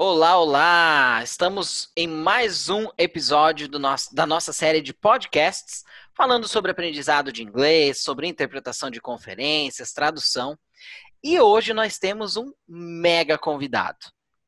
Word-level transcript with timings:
Olá, 0.00 0.38
olá! 0.38 1.20
Estamos 1.24 1.90
em 1.96 2.06
mais 2.06 2.68
um 2.68 2.86
episódio 2.96 3.68
nosso, 3.80 4.14
da 4.14 4.24
nossa 4.24 4.52
série 4.52 4.80
de 4.80 4.94
podcasts 4.94 5.82
falando 6.16 6.46
sobre 6.46 6.70
aprendizado 6.70 7.32
de 7.32 7.42
inglês, 7.42 8.00
sobre 8.00 8.28
interpretação 8.28 8.90
de 8.90 9.00
conferências, 9.00 9.92
tradução. 9.92 10.56
E 11.20 11.40
hoje 11.40 11.74
nós 11.74 11.98
temos 11.98 12.36
um 12.36 12.52
mega 12.68 13.36
convidado 13.36 13.98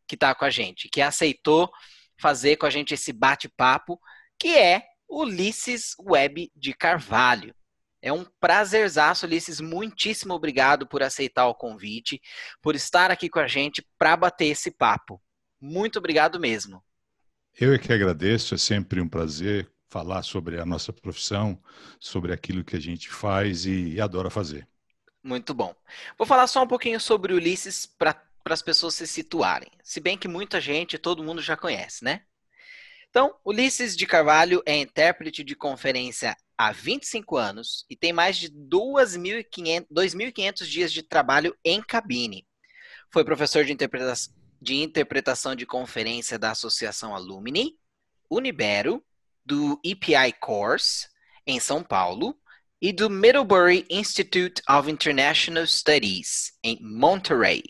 que 0.06 0.14
está 0.14 0.36
com 0.36 0.44
a 0.44 0.50
gente, 0.50 0.88
que 0.88 1.02
aceitou 1.02 1.68
fazer 2.16 2.54
com 2.54 2.66
a 2.66 2.70
gente 2.70 2.94
esse 2.94 3.12
bate-papo, 3.12 4.00
que 4.38 4.56
é 4.56 4.84
Ulisses 5.08 5.96
Web 5.98 6.52
de 6.54 6.72
Carvalho. 6.72 7.52
É 8.00 8.12
um 8.12 8.24
prazerzaço, 8.38 9.26
Ulisses. 9.26 9.60
Muitíssimo 9.60 10.32
obrigado 10.32 10.86
por 10.86 11.02
aceitar 11.02 11.48
o 11.48 11.56
convite, 11.56 12.22
por 12.62 12.76
estar 12.76 13.10
aqui 13.10 13.28
com 13.28 13.40
a 13.40 13.48
gente 13.48 13.84
para 13.98 14.16
bater 14.16 14.46
esse 14.46 14.70
papo. 14.70 15.20
Muito 15.60 15.98
obrigado 15.98 16.40
mesmo. 16.40 16.82
Eu 17.58 17.74
é 17.74 17.78
que 17.78 17.92
agradeço, 17.92 18.54
é 18.54 18.58
sempre 18.58 19.00
um 19.00 19.08
prazer 19.08 19.70
falar 19.88 20.22
sobre 20.22 20.60
a 20.60 20.64
nossa 20.64 20.92
profissão, 20.92 21.60
sobre 21.98 22.32
aquilo 22.32 22.64
que 22.64 22.76
a 22.76 22.80
gente 22.80 23.10
faz 23.10 23.66
e, 23.66 23.94
e 23.94 24.00
adora 24.00 24.30
fazer. 24.30 24.68
Muito 25.22 25.52
bom. 25.52 25.74
Vou 26.16 26.26
falar 26.26 26.46
só 26.46 26.62
um 26.62 26.66
pouquinho 26.66 26.98
sobre 26.98 27.34
Ulisses 27.34 27.86
para 27.86 28.16
as 28.46 28.62
pessoas 28.62 28.94
se 28.94 29.06
situarem. 29.06 29.70
Se 29.82 30.00
bem 30.00 30.16
que 30.16 30.28
muita 30.28 30.60
gente, 30.60 30.96
todo 30.96 31.22
mundo 31.22 31.42
já 31.42 31.56
conhece, 31.56 32.04
né? 32.04 32.22
Então, 33.10 33.34
Ulisses 33.44 33.94
de 33.96 34.06
Carvalho 34.06 34.62
é 34.64 34.76
intérprete 34.76 35.42
de 35.42 35.56
conferência 35.56 36.36
há 36.56 36.70
25 36.70 37.36
anos 37.36 37.84
e 37.90 37.96
tem 37.96 38.12
mais 38.12 38.36
de 38.36 38.48
2.500 38.48 40.64
dias 40.64 40.92
de 40.92 41.02
trabalho 41.02 41.56
em 41.64 41.82
cabine. 41.82 42.46
Foi 43.12 43.24
professor 43.24 43.64
de 43.64 43.72
interpretação, 43.72 44.32
de 44.60 44.76
interpretação 44.76 45.54
de 45.54 45.64
conferência 45.64 46.38
da 46.38 46.50
Associação 46.50 47.14
Alumni, 47.14 47.76
Unibero, 48.28 49.02
do 49.44 49.80
EPI 49.84 50.32
Course, 50.38 51.08
em 51.46 51.58
São 51.58 51.82
Paulo, 51.82 52.36
e 52.80 52.92
do 52.92 53.10
Middlebury 53.10 53.86
Institute 53.90 54.62
of 54.68 54.90
International 54.90 55.66
Studies, 55.66 56.52
em 56.62 56.78
Monterey. 56.80 57.62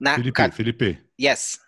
Na 0.00 0.14
Felipe, 0.14 0.32
ca... 0.32 0.50
Felipe. 0.50 0.98
Yes. 1.20 1.58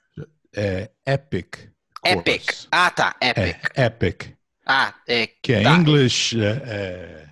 É 0.55 0.91
Epic. 1.07 1.71
Course. 2.01 2.19
Epic. 2.19 2.67
Ah, 2.71 2.91
tá. 2.91 3.17
Epic. 3.21 3.71
É, 3.77 3.85
epic. 3.85 4.37
Ah, 4.67 4.95
é. 5.07 5.27
Que 5.27 5.55
é 5.55 5.63
tá. 5.63 5.77
English 5.77 6.41
é, 6.41 6.63
é, 6.67 7.29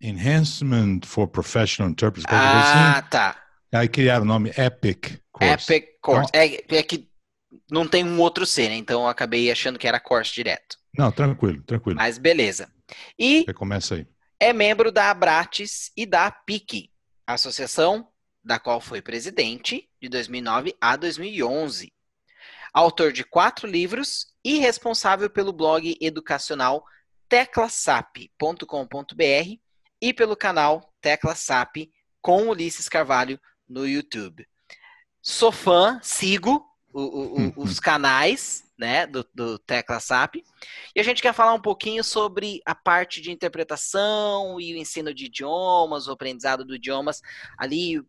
Enhancement 0.00 1.00
for 1.04 1.28
Professional 1.28 1.90
Interpreters. 1.90 2.26
Ah, 2.28 2.98
assim. 2.98 3.08
tá. 3.08 3.42
Aí 3.72 3.88
criaram 3.88 4.22
o 4.22 4.26
nome 4.26 4.52
Epic 4.56 5.20
Course. 5.38 5.72
Epic 5.72 5.88
Course. 6.00 6.28
Então, 6.28 6.40
é, 6.40 6.78
é, 6.78 6.82
que 6.82 7.08
não 7.70 7.86
tem 7.86 8.04
um 8.04 8.20
outro 8.20 8.46
C, 8.46 8.68
né? 8.68 8.74
Então 8.74 9.02
eu 9.02 9.08
acabei 9.08 9.50
achando 9.50 9.78
que 9.78 9.86
era 9.86 10.00
Course 10.00 10.32
direto. 10.32 10.76
Não, 10.96 11.12
tranquilo, 11.12 11.62
tranquilo. 11.62 11.96
Mas 11.96 12.16
beleza. 12.16 12.70
E 13.18 13.44
Você 13.44 13.52
começa 13.52 13.96
aí. 13.96 14.06
é 14.40 14.52
membro 14.52 14.90
da 14.90 15.10
Abrates 15.10 15.90
e 15.96 16.06
da 16.06 16.30
PIC, 16.30 16.90
associação 17.26 18.08
da 18.42 18.58
qual 18.58 18.80
foi 18.80 19.02
presidente 19.02 19.88
de 20.00 20.08
2009 20.08 20.74
a 20.80 20.96
2011. 20.96 21.92
Autor 22.72 23.12
de 23.12 23.24
quatro 23.24 23.66
livros 23.66 24.28
e 24.44 24.58
responsável 24.58 25.28
pelo 25.28 25.52
blog 25.52 25.96
educacional 26.00 26.84
teclasap.com.br 27.28 29.58
e 30.00 30.14
pelo 30.14 30.36
canal 30.36 30.94
Teclasap 31.00 31.90
com 32.22 32.48
Ulisses 32.48 32.88
Carvalho 32.88 33.40
no 33.68 33.86
YouTube. 33.86 34.46
Sou 35.28 35.50
fã, 35.50 35.98
sigo 36.04 36.64
o, 36.92 37.00
o, 37.00 37.40
uhum. 37.40 37.52
os 37.56 37.80
canais 37.80 38.64
né, 38.78 39.08
do, 39.08 39.26
do 39.34 39.58
Tecla 39.58 39.98
SAP. 39.98 40.36
E 40.94 41.00
a 41.00 41.02
gente 41.02 41.20
quer 41.20 41.34
falar 41.34 41.52
um 41.52 41.60
pouquinho 41.60 42.04
sobre 42.04 42.60
a 42.64 42.76
parte 42.76 43.20
de 43.20 43.32
interpretação 43.32 44.60
e 44.60 44.72
o 44.72 44.76
ensino 44.76 45.12
de 45.12 45.24
idiomas, 45.24 46.06
o 46.06 46.12
aprendizado 46.12 46.64
de 46.64 46.76
idiomas, 46.76 47.22
ali 47.58 48.00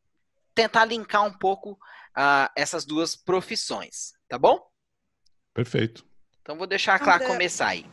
tentar 0.53 0.85
linkar 0.85 1.25
um 1.25 1.33
pouco 1.33 1.71
uh, 1.71 2.53
essas 2.55 2.85
duas 2.85 3.15
profissões, 3.15 4.13
tá 4.29 4.37
bom? 4.37 4.63
Perfeito. 5.55 6.05
Então 6.43 6.55
vou 6.55 6.67
deixar 6.67 6.93
a 6.93 6.99
Clara 6.99 7.25
começar 7.25 7.69
aí. 7.69 7.83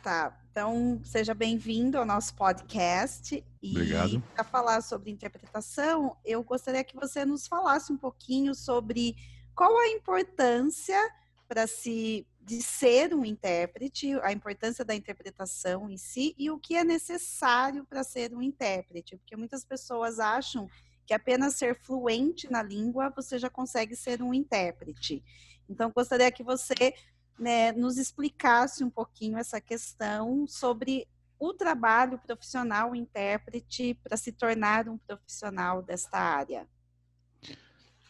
Tá. 0.00 0.37
Então, 0.50 1.00
seja 1.04 1.34
bem-vindo 1.34 1.98
ao 1.98 2.04
nosso 2.04 2.34
podcast. 2.34 3.44
E 3.62 3.70
Obrigado. 3.70 4.22
Para 4.34 4.44
falar 4.44 4.80
sobre 4.80 5.10
interpretação, 5.10 6.16
eu 6.24 6.42
gostaria 6.42 6.82
que 6.82 6.96
você 6.96 7.24
nos 7.24 7.46
falasse 7.46 7.92
um 7.92 7.96
pouquinho 7.96 8.54
sobre 8.54 9.14
qual 9.54 9.78
a 9.78 9.88
importância 9.88 10.98
para 11.46 11.66
se 11.66 12.26
de 12.40 12.62
ser 12.62 13.12
um 13.12 13.26
intérprete, 13.26 14.14
a 14.22 14.32
importância 14.32 14.82
da 14.82 14.94
interpretação 14.94 15.90
em 15.90 15.98
si 15.98 16.34
e 16.38 16.50
o 16.50 16.58
que 16.58 16.76
é 16.76 16.82
necessário 16.82 17.84
para 17.84 18.02
ser 18.02 18.34
um 18.34 18.40
intérprete, 18.40 19.18
porque 19.18 19.36
muitas 19.36 19.66
pessoas 19.66 20.18
acham 20.18 20.66
que 21.06 21.12
apenas 21.12 21.56
ser 21.56 21.74
fluente 21.74 22.50
na 22.50 22.62
língua 22.62 23.12
você 23.14 23.38
já 23.38 23.50
consegue 23.50 23.94
ser 23.94 24.22
um 24.22 24.32
intérprete. 24.32 25.22
Então, 25.68 25.92
gostaria 25.94 26.32
que 26.32 26.42
você 26.42 26.94
né, 27.38 27.72
nos 27.72 27.98
explicasse 27.98 28.82
um 28.82 28.90
pouquinho 28.90 29.38
essa 29.38 29.60
questão 29.60 30.46
sobre 30.46 31.06
o 31.38 31.54
trabalho 31.54 32.18
profissional 32.18 32.94
intérprete 32.94 33.94
para 34.02 34.16
se 34.16 34.32
tornar 34.32 34.88
um 34.88 34.98
profissional 34.98 35.82
desta 35.82 36.18
área. 36.18 36.66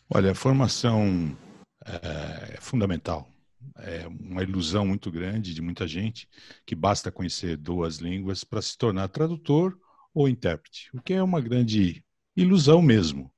Olha, 0.08 0.32
a 0.32 0.34
formação 0.34 1.36
é, 1.84 2.54
é 2.54 2.60
fundamental. 2.60 3.28
É 3.76 4.06
uma 4.06 4.42
ilusão 4.42 4.86
muito 4.86 5.10
grande 5.10 5.52
de 5.52 5.60
muita 5.60 5.86
gente 5.86 6.28
que 6.64 6.74
basta 6.74 7.12
conhecer 7.12 7.56
duas 7.56 7.96
línguas 7.96 8.42
para 8.44 8.62
se 8.62 8.76
tornar 8.78 9.08
tradutor 9.08 9.78
ou 10.14 10.28
intérprete, 10.28 10.88
o 10.94 11.02
que 11.02 11.12
é 11.12 11.22
uma 11.22 11.40
grande 11.40 12.02
ilusão 12.34 12.80
mesmo. 12.80 13.32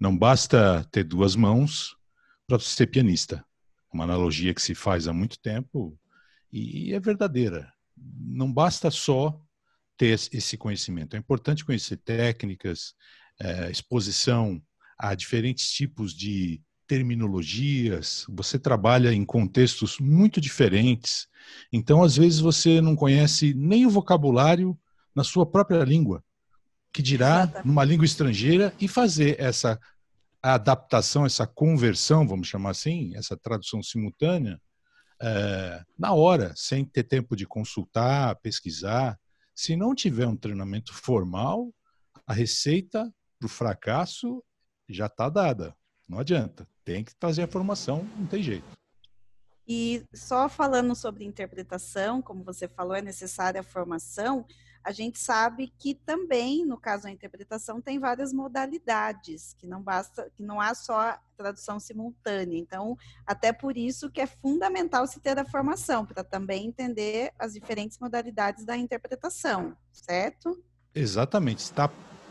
Não 0.00 0.16
basta 0.16 0.84
ter 0.90 1.04
duas 1.04 1.36
mãos 1.36 1.96
para 2.46 2.58
ser 2.58 2.86
pianista 2.86 3.44
uma 3.92 4.04
analogia 4.04 4.54
que 4.54 4.62
se 4.62 4.74
faz 4.74 5.08
há 5.08 5.12
muito 5.12 5.38
tempo 5.38 5.98
e 6.52 6.92
é 6.94 7.00
verdadeira. 7.00 7.72
Não 7.96 8.52
basta 8.52 8.90
só 8.90 9.40
ter 9.96 10.18
esse 10.32 10.56
conhecimento. 10.56 11.16
É 11.16 11.18
importante 11.18 11.64
conhecer 11.64 11.96
técnicas, 11.98 12.94
é, 13.40 13.70
exposição 13.70 14.62
a 14.98 15.14
diferentes 15.14 15.70
tipos 15.72 16.14
de 16.14 16.60
terminologias. 16.86 18.24
Você 18.28 18.58
trabalha 18.58 19.12
em 19.12 19.24
contextos 19.24 19.98
muito 19.98 20.40
diferentes. 20.40 21.26
Então, 21.72 22.02
às 22.02 22.16
vezes, 22.16 22.38
você 22.38 22.80
não 22.80 22.94
conhece 22.94 23.54
nem 23.54 23.86
o 23.86 23.90
vocabulário 23.90 24.78
na 25.14 25.24
sua 25.24 25.46
própria 25.46 25.82
língua, 25.84 26.22
que 26.92 27.02
dirá 27.02 27.42
Exatamente. 27.42 27.66
numa 27.66 27.84
língua 27.84 28.04
estrangeira 28.04 28.72
e 28.78 28.86
fazer 28.86 29.40
essa 29.40 29.80
a 30.46 30.54
adaptação, 30.54 31.26
essa 31.26 31.44
conversão, 31.44 32.26
vamos 32.26 32.46
chamar 32.46 32.70
assim, 32.70 33.16
essa 33.16 33.36
tradução 33.36 33.82
simultânea, 33.82 34.60
é, 35.20 35.82
na 35.98 36.12
hora, 36.12 36.52
sem 36.54 36.84
ter 36.84 37.02
tempo 37.02 37.34
de 37.34 37.44
consultar, 37.44 38.36
pesquisar. 38.36 39.18
Se 39.52 39.74
não 39.74 39.92
tiver 39.92 40.26
um 40.26 40.36
treinamento 40.36 40.94
formal, 40.94 41.74
a 42.24 42.32
receita 42.32 43.12
para 43.40 43.46
o 43.46 43.48
fracasso 43.48 44.40
já 44.88 45.06
está 45.06 45.28
dada. 45.28 45.74
Não 46.08 46.20
adianta. 46.20 46.68
Tem 46.84 47.02
que 47.02 47.16
trazer 47.16 47.42
a 47.42 47.48
formação, 47.48 48.04
não 48.16 48.26
tem 48.26 48.40
jeito. 48.40 48.70
E 49.66 50.04
só 50.14 50.48
falando 50.48 50.94
sobre 50.94 51.24
interpretação, 51.24 52.22
como 52.22 52.44
você 52.44 52.68
falou, 52.68 52.94
é 52.94 53.02
necessária 53.02 53.62
a 53.62 53.64
formação 53.64 54.46
a 54.86 54.92
gente 54.92 55.18
sabe 55.18 55.72
que 55.80 55.96
também, 55.96 56.64
no 56.64 56.76
caso 56.76 57.02
da 57.02 57.10
interpretação, 57.10 57.80
tem 57.80 57.98
várias 57.98 58.32
modalidades, 58.32 59.52
que 59.58 59.66
não 59.66 59.82
basta, 59.82 60.30
que 60.36 60.44
não 60.44 60.60
há 60.60 60.76
só 60.76 61.18
tradução 61.36 61.80
simultânea. 61.80 62.56
Então, 62.56 62.96
até 63.26 63.52
por 63.52 63.76
isso 63.76 64.08
que 64.08 64.20
é 64.20 64.28
fundamental 64.28 65.04
se 65.08 65.18
ter 65.18 65.36
a 65.40 65.44
formação, 65.44 66.06
para 66.06 66.22
também 66.22 66.68
entender 66.68 67.32
as 67.36 67.54
diferentes 67.54 67.98
modalidades 67.98 68.64
da 68.64 68.76
interpretação, 68.76 69.76
certo? 69.90 70.56
Exatamente. 70.94 71.64
Está 71.64 71.90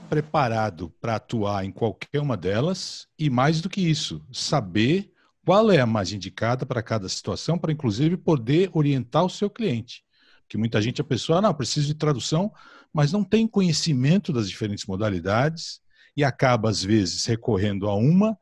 preparado 0.09 0.89
para 1.01 1.15
atuar 1.17 1.65
em 1.65 1.73
qualquer 1.73 2.21
uma 2.21 2.37
delas 2.37 3.05
e 3.19 3.29
mais 3.29 3.59
do 3.59 3.69
que 3.69 3.81
isso, 3.81 4.25
saber 4.31 5.11
qual 5.45 5.69
é 5.69 5.81
a 5.81 5.85
mais 5.85 6.13
indicada 6.13 6.65
para 6.65 6.81
cada 6.81 7.09
situação, 7.09 7.57
para 7.57 7.73
inclusive 7.73 8.15
poder 8.15 8.69
orientar 8.71 9.25
o 9.25 9.29
seu 9.29 9.49
cliente 9.49 10.04
que 10.47 10.57
muita 10.57 10.81
gente, 10.81 11.01
a 11.01 11.03
pessoa, 11.03 11.39
ah, 11.39 11.41
não, 11.41 11.53
preciso 11.53 11.87
de 11.87 11.95
tradução, 11.95 12.51
mas 12.93 13.11
não 13.11 13.23
tem 13.23 13.47
conhecimento 13.47 14.31
das 14.31 14.49
diferentes 14.49 14.85
modalidades 14.85 15.81
e 16.15 16.23
acaba, 16.23 16.69
às 16.69 16.83
vezes, 16.83 17.25
recorrendo 17.25 17.87
a 17.87 17.95
uma, 17.95 18.37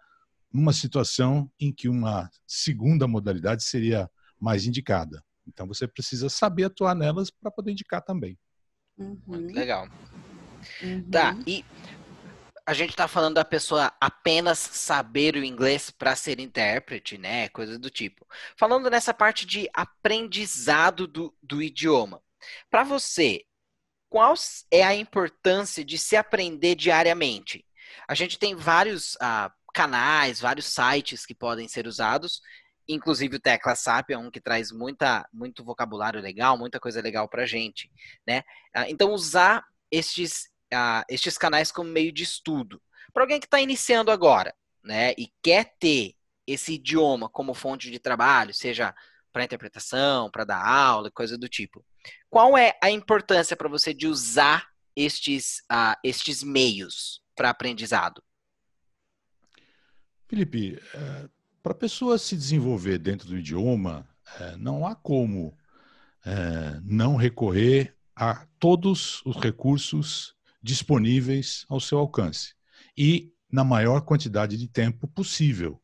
numa 0.51 0.73
situação 0.73 1.49
em 1.59 1.71
que 1.71 1.89
uma 1.89 2.29
segunda 2.45 3.07
modalidade 3.07 3.63
seria 3.63 4.09
mais 4.39 4.65
indicada. 4.65 5.23
Então, 5.47 5.67
você 5.67 5.87
precisa 5.87 6.29
saber 6.29 6.65
atuar 6.65 6.95
nelas 6.95 7.31
para 7.31 7.49
poder 7.49 7.71
indicar 7.71 8.01
também. 8.01 8.37
Uhum. 8.97 9.17
Muito 9.25 9.53
legal. 9.53 9.87
Uhum. 10.81 11.03
Tá, 11.09 11.35
e 11.47 11.65
a 12.65 12.73
gente 12.73 12.91
está 12.91 13.07
falando 13.07 13.35
da 13.35 13.45
pessoa 13.45 13.93
apenas 13.99 14.57
saber 14.57 15.35
o 15.35 15.43
inglês 15.43 15.91
para 15.91 16.15
ser 16.15 16.39
intérprete, 16.39 17.17
né? 17.17 17.49
Coisa 17.49 17.77
do 17.77 17.89
tipo. 17.89 18.25
Falando 18.55 18.89
nessa 18.89 19.13
parte 19.13 19.45
de 19.45 19.69
aprendizado 19.73 21.07
do, 21.07 21.35
do 21.41 21.61
idioma. 21.61 22.21
Para 22.69 22.83
você, 22.83 23.43
qual 24.09 24.33
é 24.71 24.83
a 24.83 24.95
importância 24.95 25.83
de 25.83 25.97
se 25.97 26.15
aprender 26.15 26.75
diariamente? 26.75 27.65
A 28.07 28.15
gente 28.15 28.39
tem 28.39 28.55
vários 28.55 29.17
ah, 29.19 29.51
canais, 29.73 30.39
vários 30.39 30.67
sites 30.67 31.25
que 31.25 31.35
podem 31.35 31.67
ser 31.67 31.87
usados, 31.87 32.41
inclusive 32.87 33.37
o 33.37 33.39
Tecla 33.39 33.75
SAP 33.75 34.11
é 34.11 34.17
um 34.17 34.29
que 34.29 34.41
traz 34.41 34.71
muita, 34.71 35.27
muito 35.33 35.63
vocabulário 35.63 36.21
legal, 36.21 36.57
muita 36.57 36.79
coisa 36.79 37.01
legal 37.01 37.27
para 37.27 37.45
gente, 37.45 37.91
né? 38.25 38.43
Ah, 38.73 38.89
então, 38.89 39.11
usar 39.11 39.65
estes, 39.91 40.49
ah, 40.73 41.05
estes 41.09 41.37
canais 41.37 41.71
como 41.71 41.89
meio 41.89 42.11
de 42.11 42.23
estudo. 42.23 42.81
Para 43.13 43.23
alguém 43.23 43.39
que 43.39 43.45
está 43.45 43.61
iniciando 43.61 44.11
agora, 44.11 44.53
né, 44.83 45.13
e 45.17 45.31
quer 45.41 45.75
ter 45.79 46.15
esse 46.45 46.73
idioma 46.73 47.29
como 47.29 47.53
fonte 47.53 47.89
de 47.89 47.99
trabalho, 47.99 48.53
seja 48.53 48.93
para 49.31 49.43
interpretação, 49.43 50.29
para 50.29 50.43
dar 50.43 50.65
aula, 50.65 51.09
coisa 51.09 51.37
do 51.37 51.47
tipo. 51.47 51.83
Qual 52.29 52.57
é 52.57 52.77
a 52.81 52.89
importância 52.89 53.55
para 53.55 53.69
você 53.69 53.93
de 53.93 54.07
usar 54.07 54.67
estes, 54.95 55.59
uh, 55.71 55.97
estes 56.03 56.43
meios 56.43 57.21
para 57.35 57.49
aprendizado? 57.49 58.21
Felipe, 60.27 60.79
é, 60.93 61.29
para 61.61 61.71
a 61.71 61.75
pessoa 61.75 62.17
se 62.17 62.35
desenvolver 62.35 62.97
dentro 62.97 63.27
do 63.27 63.37
idioma, 63.37 64.07
é, 64.39 64.55
não 64.57 64.85
há 64.85 64.95
como 64.95 65.57
é, 66.25 66.79
não 66.83 67.15
recorrer 67.15 67.95
a 68.15 68.45
todos 68.59 69.21
os 69.25 69.35
recursos 69.37 70.35
disponíveis 70.63 71.65
ao 71.69 71.79
seu 71.79 71.99
alcance 71.99 72.55
e 72.97 73.33
na 73.51 73.63
maior 73.63 74.01
quantidade 74.01 74.57
de 74.57 74.67
tempo 74.67 75.07
possível. 75.07 75.79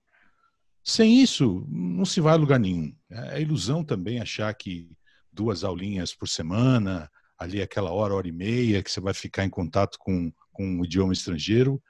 Sem 0.84 1.22
isso, 1.22 1.68
não 1.70 2.06
se 2.06 2.22
vai 2.22 2.34
a 2.34 2.38
lugar 2.38 2.60
nenhum. 2.60 2.96
É 3.12 3.42
ilusão 3.42 3.84
também 3.84 4.20
achar 4.20 4.52
que 4.54 4.90
duas 5.32 5.64
aulinhas 5.64 6.16
por 6.16 6.28
semana, 6.28 7.12
ali 7.38 7.62
aquela 7.62 7.92
hora, 7.92 8.16
hora 8.16 8.28
e 8.28 8.32
meia, 8.32 8.82
que 8.82 8.90
você 8.90 9.00
vai 9.00 9.14
ficar 9.14 9.46
em 9.46 9.50
contato 9.50 9.98
com, 10.00 10.32
com 10.52 10.66
um 10.66 10.84
idioma 10.84 11.14
estrangeiro, 11.14 11.82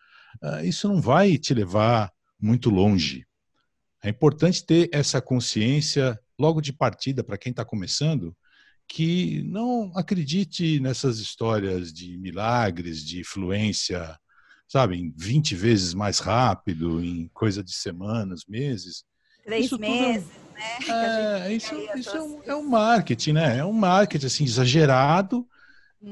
uh, 0.44 0.66
isso 0.66 0.88
não 0.88 1.00
vai 1.00 1.38
te 1.38 1.54
levar 1.54 2.12
muito 2.40 2.70
longe. 2.70 3.26
É 4.04 4.10
importante 4.10 4.66
ter 4.66 4.90
essa 4.92 5.22
consciência 5.22 6.20
logo 6.38 6.62
de 6.62 6.74
partida 6.74 7.24
para 7.24 7.38
quem 7.38 7.52
está 7.52 7.64
começando, 7.64 8.36
que 8.90 9.44
não 9.44 9.92
acredite 9.96 10.80
nessas 10.80 11.20
histórias 11.20 11.94
de 11.94 12.18
milagres, 12.18 13.06
de 13.06 13.24
fluência, 13.24 14.18
sabe, 14.68 14.98
em 14.98 15.14
20 15.16 15.56
vezes 15.56 15.94
mais 15.94 16.18
rápido, 16.18 17.02
em 17.02 17.30
coisa 17.32 17.64
de 17.64 17.72
semanas, 17.72 18.42
meses. 18.48 19.04
Três 19.46 19.68
isso 19.68 19.80
meses, 19.80 20.28
é, 20.56 20.90
né? 20.90 21.48
É, 21.48 21.54
isso, 21.54 21.76
isso 21.96 22.18
é, 22.18 22.22
um, 22.22 22.44
é 22.46 22.56
um 22.56 22.68
marketing, 22.68 23.34
né? 23.34 23.58
É 23.60 23.64
um 23.66 23.72
marketing 23.72 24.26
assim, 24.26 24.44
exagerado, 24.44 25.48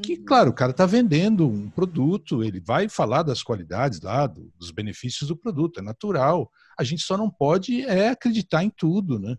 que, 0.03 0.15
uhum. 0.15 0.25
claro, 0.25 0.49
o 0.51 0.53
cara 0.53 0.71
está 0.71 0.85
vendendo 0.85 1.47
um 1.47 1.69
produto, 1.69 2.43
ele 2.43 2.59
vai 2.59 2.89
falar 2.89 3.23
das 3.23 3.41
qualidades 3.41 4.01
lá, 4.01 4.27
do, 4.27 4.51
dos 4.57 4.69
benefícios 4.69 5.29
do 5.29 5.37
produto, 5.37 5.79
é 5.79 5.83
natural. 5.83 6.51
A 6.77 6.83
gente 6.83 7.03
só 7.03 7.17
não 7.17 7.29
pode 7.29 7.83
é 7.85 8.09
acreditar 8.09 8.63
em 8.63 8.69
tudo, 8.69 9.17
né? 9.17 9.35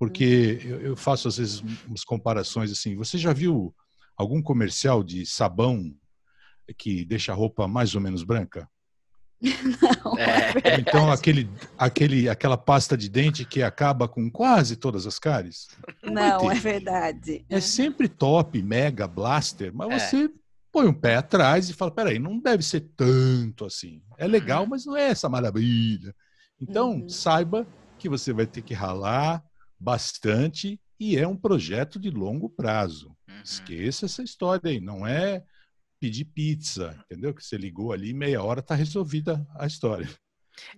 Porque 0.00 0.58
uhum. 0.64 0.70
eu, 0.70 0.80
eu 0.80 0.96
faço 0.96 1.28
às 1.28 1.36
vezes 1.36 1.62
umas 1.86 2.02
comparações 2.02 2.72
assim. 2.72 2.96
Você 2.96 3.18
já 3.18 3.34
viu 3.34 3.74
algum 4.16 4.40
comercial 4.40 5.04
de 5.04 5.26
sabão 5.26 5.94
que 6.78 7.04
deixa 7.04 7.32
a 7.32 7.34
roupa 7.34 7.68
mais 7.68 7.94
ou 7.94 8.00
menos 8.00 8.22
branca? 8.22 8.66
Não, 10.02 10.18
é. 10.18 10.52
é 10.64 10.80
então 10.80 11.12
aquele, 11.12 11.50
aquele, 11.76 12.30
aquela 12.30 12.56
pasta 12.56 12.96
de 12.96 13.10
dente 13.10 13.44
que 13.44 13.62
acaba 13.62 14.08
com 14.08 14.30
quase 14.30 14.74
todas 14.74 15.06
as 15.06 15.18
cáries? 15.18 15.68
Não, 16.02 16.44
Não 16.44 16.50
é 16.50 16.54
verdade. 16.54 17.44
É 17.50 17.60
sempre 17.60 18.08
top, 18.08 18.62
mega, 18.62 19.06
blaster, 19.06 19.70
mas 19.74 19.90
é. 19.90 19.98
você 19.98 20.30
põe 20.72 20.86
um 20.86 20.94
pé 20.94 21.16
atrás 21.16 21.68
e 21.68 21.74
fala, 21.74 21.90
peraí, 21.90 22.18
não 22.18 22.38
deve 22.38 22.62
ser 22.62 22.88
tanto 22.96 23.66
assim. 23.66 24.00
É 24.16 24.26
legal, 24.26 24.62
uhum. 24.62 24.70
mas 24.70 24.86
não 24.86 24.96
é 24.96 25.10
essa 25.10 25.28
maravilha. 25.28 26.14
Então, 26.58 26.92
uhum. 26.92 27.08
saiba 27.08 27.66
que 27.98 28.08
você 28.08 28.32
vai 28.32 28.46
ter 28.46 28.62
que 28.62 28.72
ralar 28.72 29.44
bastante 29.80 30.78
e 30.98 31.16
é 31.16 31.26
um 31.26 31.36
projeto 31.36 31.98
de 31.98 32.10
longo 32.10 32.50
prazo. 32.50 33.16
Uhum. 33.26 33.42
Esqueça 33.42 34.04
essa 34.04 34.22
história 34.22 34.70
aí, 34.70 34.80
não 34.80 35.06
é 35.06 35.42
pedir 35.98 36.26
pizza, 36.26 36.98
entendeu? 37.04 37.34
Que 37.34 37.44
você 37.44 37.56
ligou 37.56 37.92
ali, 37.92 38.12
meia 38.12 38.42
hora 38.42 38.62
tá 38.62 38.74
resolvida 38.74 39.46
a 39.58 39.66
história. 39.66 40.08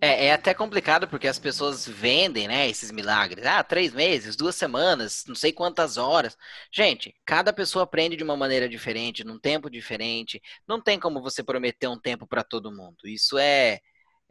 É, 0.01 0.27
é, 0.27 0.33
até 0.33 0.55
complicado 0.55 1.09
porque 1.09 1.27
as 1.27 1.39
pessoas 1.39 1.87
vendem, 1.87 2.47
né, 2.47 2.69
esses 2.69 2.91
milagres. 2.91 3.45
Ah, 3.45 3.63
três 3.65 3.93
meses, 3.93 4.37
duas 4.37 4.55
semanas, 4.55 5.25
não 5.27 5.35
sei 5.35 5.53
quantas 5.53 5.97
horas. 5.97 6.37
Gente, 6.73 7.15
cada 7.25 7.53
pessoa 7.53 7.85
aprende 7.85 8.17
de 8.17 8.23
uma 8.23 8.37
maneira 8.37 8.69
diferente, 8.69 9.25
num 9.25 9.39
tempo 9.39 9.71
diferente. 9.71 10.41
Não 10.67 10.81
tem 10.81 10.99
como 11.01 11.21
você 11.21 11.43
prometer 11.43 11.89
um 11.89 11.99
tempo 11.99 12.27
para 12.27 12.45
todo 12.45 12.73
mundo. 12.73 12.99
Isso 13.07 13.39
é, 13.39 13.81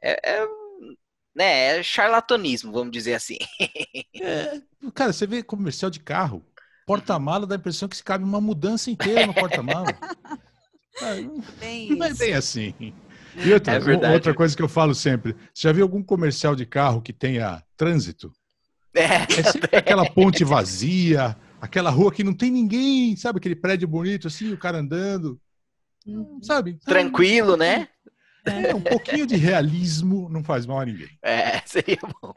é, 0.02 0.32
é, 0.42 0.48
né, 1.36 1.80
é 1.80 1.84
charlatanismo, 1.84 2.72
vamos 2.72 2.92
dizer 2.92 3.14
assim. 3.14 3.38
É, 4.24 4.62
cara, 4.94 5.12
você 5.12 5.26
vê 5.26 5.42
comercial 5.42 5.90
de 5.90 6.00
carro, 6.00 6.46
porta-mala 6.86 7.48
dá 7.48 7.56
a 7.56 7.58
impressão 7.58 7.90
que 7.90 7.98
se 7.98 8.04
cabe 8.04 8.24
uma 8.24 8.40
mudança 8.40 8.92
inteira 8.92 9.26
no 9.26 9.34
porta-mala. 9.34 9.88
não 11.98 12.06
é 12.06 12.14
bem 12.14 12.34
assim. 12.34 12.94
E 13.36 13.52
outra, 13.52 13.74
é 13.74 14.14
outra 14.14 14.34
coisa 14.34 14.56
que 14.56 14.62
eu 14.62 14.70
falo 14.70 14.94
sempre: 14.94 15.36
você 15.54 15.68
já 15.68 15.72
viu 15.72 15.84
algum 15.84 16.04
comercial 16.04 16.56
de 16.56 16.66
carro 16.66 17.02
que 17.02 17.14
tenha 17.14 17.64
trânsito? 17.76 18.32
É, 18.94 19.40
é 19.40 19.44
sempre 19.44 19.78
aquela 19.78 20.10
ponte 20.10 20.44
vazia, 20.44 21.36
aquela 21.60 21.90
rua 21.90 22.12
que 22.12 22.24
não 22.24 22.34
tem 22.34 22.52
ninguém, 22.52 23.16
sabe? 23.16 23.38
Aquele 23.38 23.56
prédio 23.56 23.88
bonito 23.88 24.28
assim, 24.28 24.52
o 24.52 24.58
cara 24.58 24.80
andando. 24.80 25.40
Hum, 26.06 26.40
sabe? 26.42 26.78
Tranquilo, 26.86 27.56
né? 27.56 27.88
É, 28.46 28.74
um 28.74 28.82
pouquinho 28.82 29.28
de 29.28 29.36
realismo 29.36 30.28
não 30.30 30.44
faz 30.44 30.66
mal 30.66 30.80
a 30.80 30.86
ninguém. 30.86 31.10
É, 31.22 31.60
seria 31.66 32.00
bom. 32.22 32.34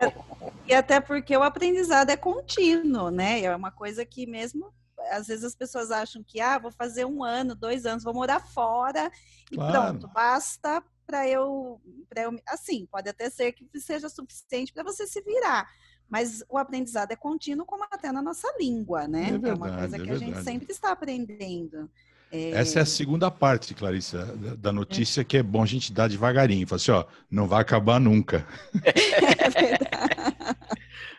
E 0.66 0.74
até 0.74 1.00
porque 1.00 1.36
o 1.36 1.42
aprendizado 1.42 2.10
é 2.10 2.16
contínuo, 2.16 3.10
né? 3.10 3.42
É 3.42 3.54
uma 3.54 3.70
coisa 3.70 4.04
que 4.04 4.26
mesmo 4.26 4.72
às 5.10 5.26
vezes 5.26 5.44
as 5.44 5.54
pessoas 5.54 5.90
acham 5.90 6.22
que, 6.22 6.40
ah, 6.40 6.58
vou 6.58 6.70
fazer 6.70 7.04
um 7.04 7.22
ano, 7.22 7.54
dois 7.54 7.84
anos, 7.84 8.04
vou 8.04 8.14
morar 8.14 8.40
fora 8.40 9.10
e 9.50 9.56
claro. 9.56 9.72
pronto, 9.72 10.08
basta 10.08 10.82
para 11.06 11.28
eu, 11.28 11.80
eu. 12.16 12.40
Assim, 12.48 12.86
pode 12.86 13.08
até 13.08 13.28
ser 13.28 13.52
que 13.52 13.68
seja 13.78 14.08
suficiente 14.08 14.72
para 14.72 14.82
você 14.82 15.06
se 15.06 15.20
virar. 15.20 15.68
Mas 16.08 16.44
o 16.48 16.58
aprendizado 16.58 17.10
é 17.12 17.16
contínuo, 17.16 17.66
como 17.66 17.84
até 17.84 18.12
na 18.12 18.22
nossa 18.22 18.48
língua, 18.58 19.08
né? 19.08 19.28
É, 19.28 19.30
verdade, 19.32 19.48
é 19.48 19.54
uma 19.54 19.78
coisa 19.78 19.98
que 19.98 20.10
é 20.10 20.12
a 20.12 20.16
gente 20.16 20.42
sempre 20.42 20.70
está 20.70 20.92
aprendendo. 20.92 21.90
É... 22.34 22.50
Essa 22.50 22.80
é 22.80 22.82
a 22.82 22.86
segunda 22.86 23.30
parte, 23.30 23.72
Clarissa, 23.74 24.26
da 24.58 24.72
notícia 24.72 25.20
é. 25.20 25.24
que 25.24 25.36
é 25.36 25.42
bom 25.42 25.62
a 25.62 25.66
gente 25.66 25.92
dar 25.92 26.08
devagarinho. 26.08 26.66
Fala 26.66 26.76
assim, 26.76 26.90
ó, 26.90 27.04
não 27.30 27.46
vai 27.46 27.62
acabar 27.62 28.00
nunca. 28.00 28.44
É 28.84 29.50
verdade. 29.50 29.94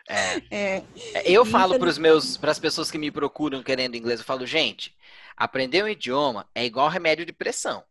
É. 0.08 0.42
É. 0.50 0.82
é 1.14 1.30
eu 1.30 1.44
falo 1.44 1.78
para 1.78 1.88
os 1.88 1.98
meus, 1.98 2.36
para 2.36 2.50
as 2.50 2.58
pessoas 2.58 2.90
que 2.90 2.98
me 2.98 3.10
procuram 3.10 3.62
querendo 3.62 3.96
inglês, 3.96 4.20
eu 4.20 4.26
falo, 4.26 4.46
gente, 4.46 4.94
aprender 5.36 5.82
um 5.82 5.88
idioma 5.88 6.46
é 6.54 6.64
igual 6.64 6.88
remédio 6.88 7.24
de 7.24 7.32
pressão. 7.32 7.82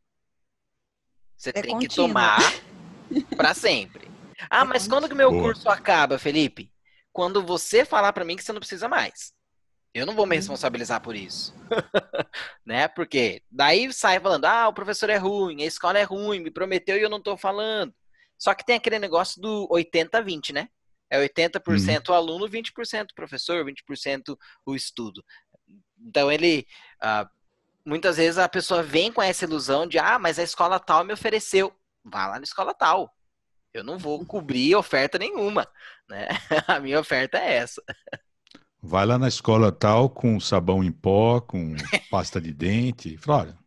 Você 1.36 1.50
é 1.50 1.54
tem 1.54 1.74
contínuo. 1.74 1.80
que 1.90 1.96
tomar 1.96 2.40
para 3.36 3.54
sempre. 3.54 4.10
Ah, 4.50 4.62
é 4.62 4.64
mas 4.64 4.88
quando 4.88 5.10
que 5.10 5.16
meu 5.16 5.32
Boa. 5.32 5.44
curso 5.44 5.68
acaba, 5.68 6.20
Felipe? 6.20 6.72
Quando 7.12 7.44
você 7.44 7.84
falar 7.84 8.14
para 8.14 8.24
mim 8.24 8.36
que 8.36 8.44
você 8.44 8.54
não 8.54 8.60
precisa 8.60 8.88
mais. 8.88 9.34
Eu 9.96 10.06
não 10.06 10.14
vou 10.14 10.26
me 10.26 10.36
uhum. 10.36 10.40
responsabilizar 10.40 11.02
por 11.02 11.16
isso. 11.16 11.56
né? 12.66 12.86
Porque 12.90 13.42
daí 13.50 13.92
sai 13.94 14.20
falando: 14.20 14.44
"Ah, 14.44 14.68
o 14.68 14.74
professor 14.74 15.10
é 15.10 15.16
ruim, 15.16 15.64
a 15.64 15.66
escola 15.66 15.98
é 15.98 16.04
ruim, 16.04 16.42
me 16.42 16.52
prometeu 16.52 16.98
e 16.98 17.02
eu 17.02 17.10
não 17.10 17.24
tô 17.24 17.38
falando". 17.38 17.94
Só 18.38 18.54
que 18.54 18.66
tem 18.66 18.76
aquele 18.76 19.00
negócio 19.00 19.42
do 19.42 19.70
80-20, 19.70 20.52
né? 20.52 20.68
É 21.10 21.18
80% 21.18 22.10
uhum. 22.10 22.16
aluno, 22.16 22.50
20% 22.50 23.08
professor, 23.16 23.64
20% 23.66 24.38
o 24.66 24.76
estudo. 24.76 25.24
Então 25.98 26.30
ele. 26.30 26.68
Uh, 27.02 27.30
muitas 27.86 28.18
vezes 28.18 28.38
a 28.38 28.50
pessoa 28.50 28.84
vem 28.84 29.14
com 29.14 29.22
essa 29.22 29.46
ilusão 29.46 29.88
de, 29.88 29.98
ah, 29.98 30.20
mas 30.20 30.38
a 30.40 30.44
escola 30.44 30.78
tal 30.78 31.06
me 31.06 31.14
ofereceu. 31.14 31.74
Vá 32.04 32.28
lá 32.28 32.38
na 32.38 32.44
escola 32.44 32.74
tal. 32.74 33.16
Eu 33.74 33.84
não 33.84 33.98
vou 33.98 34.26
cobrir 34.26 34.76
oferta 34.76 35.18
nenhuma. 35.18 35.66
Né? 36.10 36.28
A 36.68 36.80
minha 36.80 37.00
oferta 37.00 37.38
é 37.38 37.58
essa. 37.58 37.82
Vai 38.86 39.06
lá 39.06 39.18
na 39.18 39.28
escola 39.28 39.72
tal 39.72 40.10
com 40.10 40.40
sabão 40.40 40.84
em 40.84 40.92
pó, 40.92 41.42
com 41.42 41.76
pasta 42.10 42.40
de 42.40 42.54
dente. 42.54 43.18
Fala, 43.18 43.40
olha, 43.44 43.60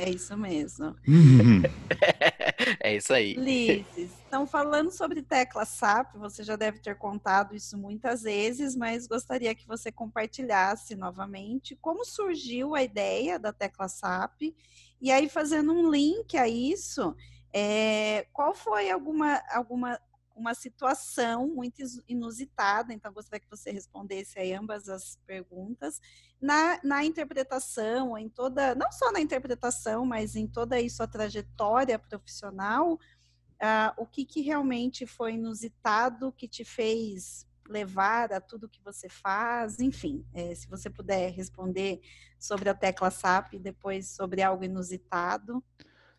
É 0.00 0.10
isso 0.10 0.36
mesmo. 0.36 0.96
Uhum. 1.06 1.70
é 2.80 2.96
isso 2.96 3.12
aí. 3.12 3.36
Lises, 3.36 4.24
então 4.26 4.46
falando 4.48 4.90
sobre 4.90 5.22
tecla 5.22 5.64
SAP, 5.64 6.16
você 6.16 6.42
já 6.42 6.56
deve 6.56 6.80
ter 6.80 6.96
contado 6.98 7.54
isso 7.54 7.78
muitas 7.78 8.22
vezes, 8.22 8.74
mas 8.74 9.06
gostaria 9.06 9.54
que 9.54 9.64
você 9.66 9.92
compartilhasse 9.92 10.96
novamente 10.96 11.76
como 11.76 12.04
surgiu 12.04 12.74
a 12.74 12.82
ideia 12.82 13.38
da 13.38 13.52
tecla 13.52 13.86
SAP 13.88 14.56
e 15.00 15.12
aí 15.12 15.28
fazendo 15.28 15.72
um 15.72 15.88
link 15.90 16.36
a 16.36 16.48
isso, 16.48 17.14
É, 17.52 18.26
qual 18.32 18.54
foi 18.54 18.90
alguma, 18.90 19.42
alguma 19.50 19.98
uma 20.38 20.54
situação 20.54 21.48
muito 21.48 21.82
inusitada, 22.06 22.94
então 22.94 23.12
gostaria 23.12 23.40
que 23.40 23.50
você 23.50 23.72
respondesse 23.72 24.38
aí 24.38 24.54
ambas 24.54 24.88
as 24.88 25.16
perguntas, 25.26 26.00
na, 26.40 26.78
na 26.84 27.04
interpretação, 27.04 28.16
em 28.16 28.28
toda, 28.28 28.74
não 28.76 28.90
só 28.92 29.10
na 29.10 29.20
interpretação, 29.20 30.06
mas 30.06 30.36
em 30.36 30.46
toda 30.46 30.78
a 30.78 30.88
sua 30.88 31.08
trajetória 31.08 31.98
profissional, 31.98 32.94
uh, 32.94 33.92
o 33.96 34.06
que, 34.06 34.24
que 34.24 34.40
realmente 34.40 35.06
foi 35.06 35.34
inusitado 35.34 36.32
que 36.32 36.46
te 36.46 36.64
fez 36.64 37.46
levar 37.68 38.32
a 38.32 38.40
tudo 38.40 38.68
que 38.68 38.82
você 38.82 39.08
faz, 39.08 39.78
enfim, 39.80 40.24
é, 40.32 40.54
se 40.54 40.68
você 40.68 40.88
puder 40.88 41.30
responder 41.32 42.00
sobre 42.38 42.70
a 42.70 42.74
tecla 42.74 43.10
SAP 43.10 43.54
e 43.54 43.58
depois 43.58 44.08
sobre 44.08 44.40
algo 44.40 44.64
inusitado. 44.64 45.62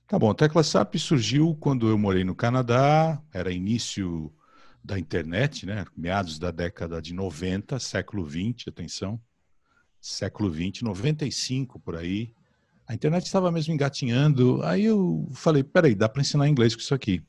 Tá 0.10 0.18
bom, 0.18 0.32
a 0.32 0.34
tecla 0.34 0.64
SAP 0.64 0.96
surgiu 0.96 1.56
quando 1.60 1.88
eu 1.88 1.96
morei 1.96 2.24
no 2.24 2.34
Canadá, 2.34 3.22
era 3.32 3.52
início 3.52 4.34
da 4.84 4.98
internet, 4.98 5.68
né? 5.68 5.86
Meados 5.96 6.40
da 6.40 6.50
década 6.50 7.00
de 7.00 7.14
90, 7.14 7.78
século 7.78 8.26
20, 8.26 8.70
atenção. 8.70 9.22
Século 10.02 10.50
20, 10.50 10.84
95 10.84 11.80
por 11.80 11.96
aí. 11.96 12.34
A 12.88 12.96
internet 12.96 13.28
estava 13.28 13.52
mesmo 13.52 13.72
engatinhando. 13.72 14.64
Aí 14.64 14.86
eu 14.86 15.30
falei, 15.32 15.64
peraí, 15.64 15.94
dá 15.94 16.10
para 16.10 16.22
ensinar 16.22 16.50
inglês 16.50 16.74
com 16.74 16.82
isso 16.82 16.96
aqui. 16.96 17.22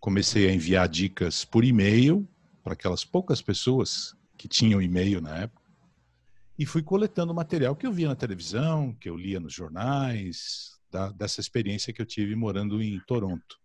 Comecei 0.00 0.48
a 0.48 0.52
enviar 0.52 0.88
dicas 0.88 1.44
por 1.44 1.64
e-mail 1.64 2.28
para 2.64 2.72
aquelas 2.72 3.04
poucas 3.04 3.40
pessoas 3.40 4.16
que 4.36 4.48
tinham 4.48 4.82
e-mail 4.82 5.20
na 5.20 5.42
época. 5.42 5.62
E 6.58 6.66
fui 6.66 6.82
coletando 6.82 7.32
material 7.32 7.76
que 7.76 7.86
eu 7.86 7.92
via 7.92 8.08
na 8.08 8.16
televisão, 8.16 8.96
que 8.98 9.08
eu 9.08 9.16
lia 9.16 9.38
nos 9.38 9.52
jornais, 9.52 10.79
da, 10.90 11.10
dessa 11.10 11.40
experiência 11.40 11.92
que 11.92 12.00
eu 12.02 12.06
tive 12.06 12.34
morando 12.34 12.82
em 12.82 13.00
Toronto. 13.06 13.58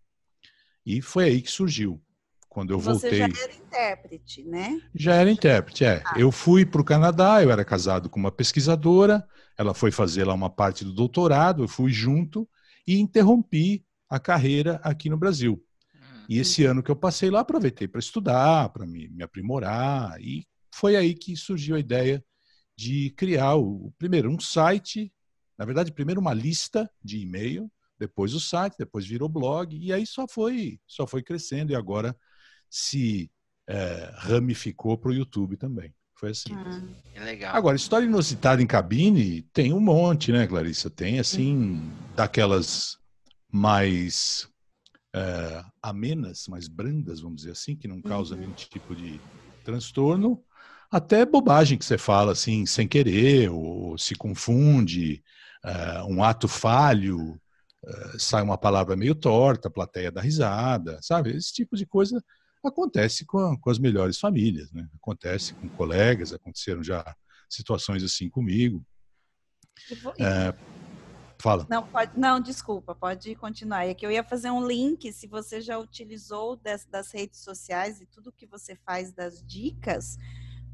E 0.85 1.01
foi 1.01 1.25
aí 1.25 1.41
que 1.41 1.49
surgiu. 1.49 2.01
Quando 2.47 2.71
eu 2.71 2.79
Você 2.79 3.09
voltei. 3.09 3.19
já 3.19 3.43
era 3.43 3.53
intérprete, 3.53 4.43
né? 4.43 4.81
Já 4.93 5.15
era 5.15 5.29
intérprete, 5.29 5.83
é. 5.83 6.01
Ah. 6.05 6.13
Eu 6.17 6.31
fui 6.31 6.65
para 6.65 6.79
o 6.79 6.85
Canadá, 6.85 7.43
eu 7.43 7.51
era 7.51 7.65
casado 7.65 8.09
com 8.09 8.17
uma 8.17 8.31
pesquisadora, 8.31 9.27
ela 9.57 9.73
foi 9.73 9.91
fazer 9.91 10.23
lá 10.23 10.33
uma 10.33 10.49
parte 10.49 10.85
do 10.85 10.93
doutorado, 10.93 11.63
eu 11.63 11.67
fui 11.67 11.91
junto 11.91 12.47
e 12.87 12.97
interrompi 12.97 13.83
a 14.09 14.19
carreira 14.19 14.79
aqui 14.83 15.09
no 15.09 15.17
Brasil. 15.17 15.61
Hum. 15.93 16.25
E 16.29 16.39
esse 16.39 16.63
ano 16.63 16.81
que 16.81 16.89
eu 16.89 16.95
passei 16.95 17.29
lá, 17.29 17.41
aproveitei 17.41 17.89
para 17.89 17.99
estudar, 17.99 18.69
para 18.69 18.85
me, 18.85 19.09
me 19.09 19.23
aprimorar, 19.23 20.17
e 20.21 20.47
foi 20.73 20.95
aí 20.95 21.13
que 21.13 21.35
surgiu 21.35 21.75
a 21.75 21.79
ideia 21.79 22.23
de 22.77 23.09
criar 23.17 23.55
o 23.55 23.93
primeiro 23.97 24.29
um 24.29 24.39
site 24.39 25.11
na 25.57 25.65
verdade, 25.65 25.91
primeiro 25.91 26.21
uma 26.21 26.33
lista 26.33 26.89
de 27.03 27.19
e-mail, 27.19 27.71
depois 27.97 28.33
o 28.33 28.39
site, 28.39 28.75
depois 28.77 29.05
virou 29.05 29.29
blog, 29.29 29.75
e 29.75 29.93
aí 29.93 30.05
só 30.05 30.27
foi, 30.27 30.79
só 30.85 31.07
foi 31.07 31.23
crescendo 31.23 31.71
e 31.71 31.75
agora 31.75 32.15
se 32.69 33.31
é, 33.67 34.11
ramificou 34.17 34.97
para 34.97 35.11
o 35.11 35.13
YouTube 35.13 35.57
também. 35.57 35.93
Foi 36.17 36.29
assim. 36.29 36.53
Ah, 36.53 37.23
legal. 37.23 37.55
Agora, 37.55 37.75
história 37.75 38.05
inusitada 38.05 38.61
em 38.61 38.67
cabine 38.67 39.41
tem 39.53 39.73
um 39.73 39.81
monte, 39.81 40.31
né, 40.31 40.47
Clarissa? 40.47 40.89
Tem, 40.89 41.19
assim, 41.19 41.55
uhum. 41.55 41.91
daquelas 42.15 42.97
mais 43.51 44.47
é, 45.13 45.63
amenas, 45.81 46.47
mais 46.47 46.67
brandas, 46.67 47.19
vamos 47.19 47.37
dizer 47.37 47.51
assim, 47.51 47.75
que 47.75 47.87
não 47.87 48.01
causam 48.01 48.37
uhum. 48.37 48.43
nenhum 48.43 48.55
tipo 48.55 48.95
de 48.95 49.19
transtorno, 49.63 50.41
até 50.89 51.25
bobagem 51.25 51.77
que 51.77 51.83
você 51.83 51.97
fala, 51.97 52.31
assim, 52.31 52.65
sem 52.65 52.87
querer, 52.87 53.49
ou 53.49 53.97
se 53.97 54.15
confunde, 54.15 55.23
uh, 55.65 56.05
um 56.07 56.23
ato 56.23 56.47
falho, 56.47 57.31
uh, 57.83 58.19
sai 58.19 58.43
uma 58.43 58.57
palavra 58.57 58.95
meio 58.95 59.15
torta, 59.15 59.67
a 59.67 59.71
plateia 59.71 60.11
dá 60.11 60.21
risada, 60.21 60.99
sabe? 61.01 61.35
Esse 61.35 61.51
tipo 61.51 61.75
de 61.75 61.85
coisa 61.85 62.23
acontece 62.63 63.25
com, 63.25 63.57
com 63.57 63.69
as 63.69 63.79
melhores 63.79 64.19
famílias, 64.19 64.71
né? 64.71 64.87
Acontece 64.95 65.53
com 65.55 65.67
colegas, 65.69 66.33
aconteceram 66.33 66.83
já 66.83 67.03
situações 67.49 68.03
assim 68.03 68.29
comigo. 68.29 68.83
É, 70.19 70.53
fala. 71.39 71.67
Não, 71.69 71.85
pode, 71.85 72.17
não, 72.17 72.39
desculpa, 72.39 72.95
pode 72.95 73.35
continuar. 73.35 73.85
É 73.85 73.93
que 73.93 74.05
eu 74.05 74.11
ia 74.11 74.23
fazer 74.23 74.49
um 74.51 74.65
link, 74.65 75.11
se 75.11 75.27
você 75.27 75.61
já 75.61 75.77
utilizou 75.77 76.55
das, 76.55 76.85
das 76.85 77.11
redes 77.11 77.41
sociais 77.41 78.01
e 78.01 78.05
tudo 78.05 78.31
que 78.31 78.45
você 78.47 78.75
faz 78.75 79.11
das 79.11 79.43
dicas, 79.45 80.17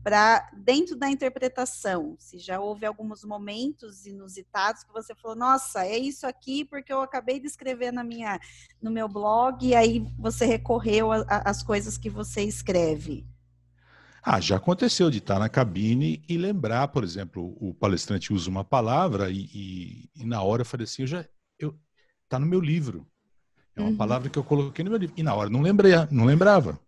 para 0.03 0.49
dentro 0.53 0.95
da 0.95 1.09
interpretação, 1.09 2.15
se 2.17 2.39
já 2.39 2.59
houve 2.59 2.85
alguns 2.85 3.23
momentos 3.23 4.05
inusitados 4.05 4.83
que 4.83 4.91
você 4.91 5.13
falou, 5.13 5.37
nossa, 5.37 5.85
é 5.85 5.97
isso 5.97 6.25
aqui 6.25 6.65
porque 6.65 6.91
eu 6.91 7.01
acabei 7.01 7.39
de 7.39 7.47
escrever 7.47 7.91
na 7.91 8.03
minha, 8.03 8.39
no 8.81 8.89
meu 8.89 9.07
blog 9.07 9.65
e 9.65 9.75
aí 9.75 10.05
você 10.17 10.45
recorreu 10.45 11.09
às 11.27 11.61
coisas 11.61 11.97
que 11.97 12.09
você 12.09 12.41
escreve. 12.41 13.25
Ah, 14.23 14.39
já 14.39 14.57
aconteceu 14.57 15.09
de 15.09 15.17
estar 15.17 15.39
na 15.39 15.49
cabine 15.49 16.23
e 16.29 16.37
lembrar, 16.37 16.87
por 16.89 17.03
exemplo, 17.03 17.55
o 17.59 17.73
palestrante 17.73 18.31
usa 18.31 18.49
uma 18.49 18.63
palavra 18.63 19.31
e, 19.31 19.49
e, 19.53 20.09
e 20.15 20.25
na 20.25 20.41
hora 20.41 20.61
eu 20.61 20.65
falei 20.65 20.83
assim, 20.83 21.03
eu 21.03 21.07
já, 21.07 21.25
eu, 21.57 21.75
tá 22.29 22.39
no 22.39 22.45
meu 22.45 22.59
livro. 22.59 23.07
É 23.75 23.81
uma 23.81 23.89
uhum. 23.89 23.97
palavra 23.97 24.29
que 24.29 24.37
eu 24.37 24.43
coloquei 24.43 24.83
no 24.83 24.91
meu 24.91 24.99
livro. 24.99 25.15
E 25.17 25.23
na 25.23 25.33
hora 25.33 25.49
não 25.49 25.61
lembrei, 25.61 25.93
não 26.11 26.25
lembrava. 26.25 26.79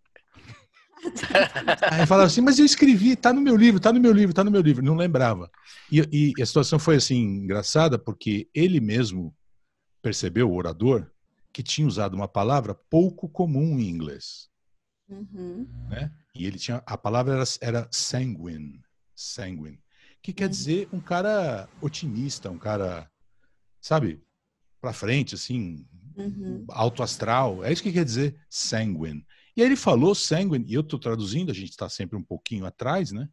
Aí 1.92 2.06
falava 2.06 2.28
assim, 2.28 2.42
mas 2.42 2.60
eu 2.60 2.66
escrevi, 2.66 3.16
tá 3.16 3.32
no 3.32 3.42
meu 3.42 3.56
livro, 3.56 3.80
tá 3.80 3.92
no 3.92 4.00
meu 4.00 4.12
livro, 4.12 4.34
tá 4.34 4.44
no 4.44 4.52
meu 4.52 4.62
livro. 4.62 4.84
Não 4.84 4.96
lembrava. 4.96 5.50
E, 5.92 6.34
e 6.38 6.42
a 6.42 6.46
situação 6.46 6.80
foi 6.80 6.96
assim, 6.96 7.22
engraçada, 7.22 7.98
porque 7.98 8.50
ele 8.54 8.80
mesmo 8.80 9.36
percebeu, 10.02 10.50
o 10.50 10.56
orador, 10.56 11.10
que 11.54 11.64
tinha 11.64 11.88
usado 11.88 12.16
uma 12.16 12.28
palavra 12.28 12.74
pouco 12.74 13.30
comum 13.30 13.80
em 13.80 13.88
inglês. 13.88 14.50
Uhum. 15.08 15.68
Né? 15.90 16.12
E 16.36 16.46
ele 16.46 16.58
tinha, 16.58 16.82
a 16.86 16.98
palavra 16.98 17.34
era, 17.36 17.44
era 17.62 17.88
sanguine, 17.92 18.82
sanguine, 19.16 19.80
que 20.22 20.34
quer 20.34 20.46
uhum. 20.46 20.50
dizer 20.50 20.90
um 20.92 21.00
cara 21.00 21.70
otimista, 21.80 22.50
um 22.50 22.58
cara, 22.58 23.10
sabe, 23.80 24.22
para 24.82 24.92
frente, 24.92 25.36
assim, 25.36 25.86
uhum. 26.18 26.66
alto 26.70 27.04
astral. 27.04 27.64
É 27.64 27.72
isso 27.72 27.84
que 27.84 27.94
quer 27.94 28.04
dizer 28.04 28.36
sanguine. 28.50 29.26
E 29.56 29.62
aí 29.62 29.68
ele 29.68 29.76
falou 29.76 30.16
sanguine, 30.16 30.66
e 30.68 30.74
eu 30.74 30.82
estou 30.82 31.00
traduzindo, 31.00 31.52
a 31.52 31.54
gente 31.54 31.72
está 31.72 31.88
sempre 31.88 32.18
um 32.18 32.24
pouquinho 32.24 32.66
atrás, 32.66 33.12
né? 33.12 33.30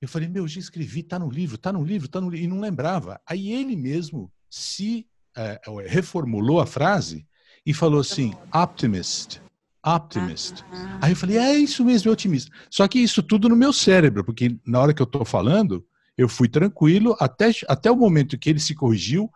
Eu 0.00 0.08
falei, 0.08 0.28
meu, 0.28 0.48
já 0.48 0.58
escrevi, 0.58 1.02
tá 1.02 1.18
no 1.18 1.30
livro, 1.30 1.58
tá 1.58 1.72
no 1.72 1.84
livro, 1.84 2.08
tá 2.08 2.20
no 2.20 2.30
livro, 2.30 2.44
e 2.44 2.48
não 2.48 2.60
lembrava. 2.60 3.20
Aí 3.26 3.52
ele 3.52 3.76
mesmo 3.76 4.32
se 4.48 5.06
é, 5.36 5.60
reformulou 5.86 6.60
a 6.60 6.66
frase 6.66 7.26
e 7.64 7.74
falou 7.74 8.00
assim, 8.00 8.32
optimist, 8.52 9.40
optimist. 9.84 10.64
Ah, 10.72 11.00
Aí 11.02 11.12
eu 11.12 11.16
falei, 11.16 11.36
é 11.36 11.54
isso 11.54 11.84
mesmo, 11.84 12.08
é 12.08 12.12
otimista. 12.12 12.50
Só 12.70 12.88
que 12.88 12.98
isso 12.98 13.22
tudo 13.22 13.48
no 13.48 13.56
meu 13.56 13.72
cérebro, 13.72 14.24
porque 14.24 14.58
na 14.66 14.80
hora 14.80 14.94
que 14.94 15.02
eu 15.02 15.04
estou 15.04 15.24
falando, 15.24 15.86
eu 16.16 16.28
fui 16.28 16.48
tranquilo 16.48 17.16
até, 17.20 17.50
até 17.68 17.90
o 17.90 17.96
momento 17.96 18.38
que 18.38 18.50
ele 18.50 18.60
se 18.60 18.74
corrigiu, 18.74 19.30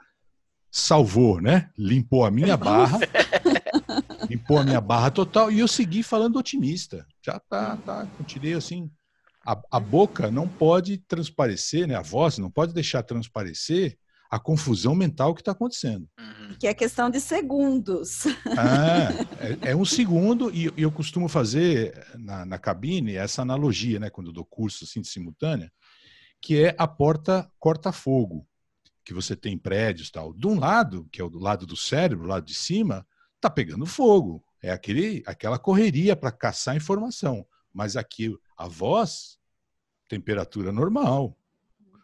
salvou, 0.71 1.41
né? 1.41 1.71
Limpou 1.79 2.25
a 2.25 2.31
minha 2.31 2.57
barra. 2.57 2.99
limpou 4.29 4.59
a 4.59 4.65
minha 4.65 4.81
barra 4.81 5.11
total 5.11 5.51
e 5.51 5.59
eu 5.59 5.69
segui 5.69 6.03
falando 6.03 6.39
otimista. 6.39 7.07
Já 7.23 7.39
tá, 7.39 7.77
tá, 7.79 8.07
continuei 8.19 8.55
assim. 8.55 8.91
A, 9.47 9.61
a 9.73 9.81
boca 9.81 10.31
não 10.31 10.49
pode 10.49 10.99
transparecer, 10.99 11.87
né? 11.87 11.95
A 11.95 12.03
voz 12.03 12.39
não 12.39 12.51
pode 12.51 12.73
deixar 12.73 13.03
transparecer 13.03 13.99
a 14.31 14.39
confusão 14.39 14.95
mental 14.95 15.33
que 15.33 15.43
está 15.43 15.53
acontecendo. 15.53 16.09
Uhum. 16.19 16.57
Que 16.59 16.67
é 16.67 16.75
questão 16.75 17.09
de 17.09 17.21
segundos. 17.21 18.27
É, 18.27 19.69
é, 19.69 19.71
é 19.71 19.77
um 19.77 19.85
segundo, 19.85 20.51
e, 20.51 20.67
e, 20.77 20.83
eu 20.83 20.91
costumo 20.91 21.29
fazer 21.29 22.05
na, 22.19 22.45
na, 22.45 22.59
cabine 22.59 23.15
essa 23.15 23.43
analogia, 23.43 24.01
né, 24.01 24.11
quando 24.11 24.29
eu 24.29 24.33
dou 24.33 24.45
curso 24.45 24.85
assim, 24.85 25.01
de 25.01 25.09
simultânea, 25.09 25.71
que 26.43 26.65
é 26.65 26.75
a 26.77 26.89
porta 26.89 27.49
corta-fogo, 27.61 28.47
que 29.05 29.15
você 29.15 29.37
tem 29.37 29.57
prédios 29.57 30.11
tal. 30.11 30.33
De 30.33 30.47
um 30.47 30.59
lado, 30.59 31.07
que 31.13 31.21
é 31.21 31.25
o 31.25 31.31
do 31.31 31.39
lado 31.39 31.65
do 31.65 31.77
cérebro, 31.77 32.27
lado 32.27 32.47
de 32.47 32.55
cima, 32.55 33.07
está 33.45 33.51
pegando 33.51 33.85
fogo. 33.85 34.43
É 34.63 34.71
aquele, 34.71 35.23
aquela 35.27 35.59
correria 35.59 36.17
para 36.17 36.33
caçar 36.33 36.77
informação. 36.77 37.47
Mas 37.73 37.97
aqui, 37.97 38.35
a 38.57 38.67
voz, 38.67 39.39
temperatura 40.09 40.73
normal. 40.73 41.37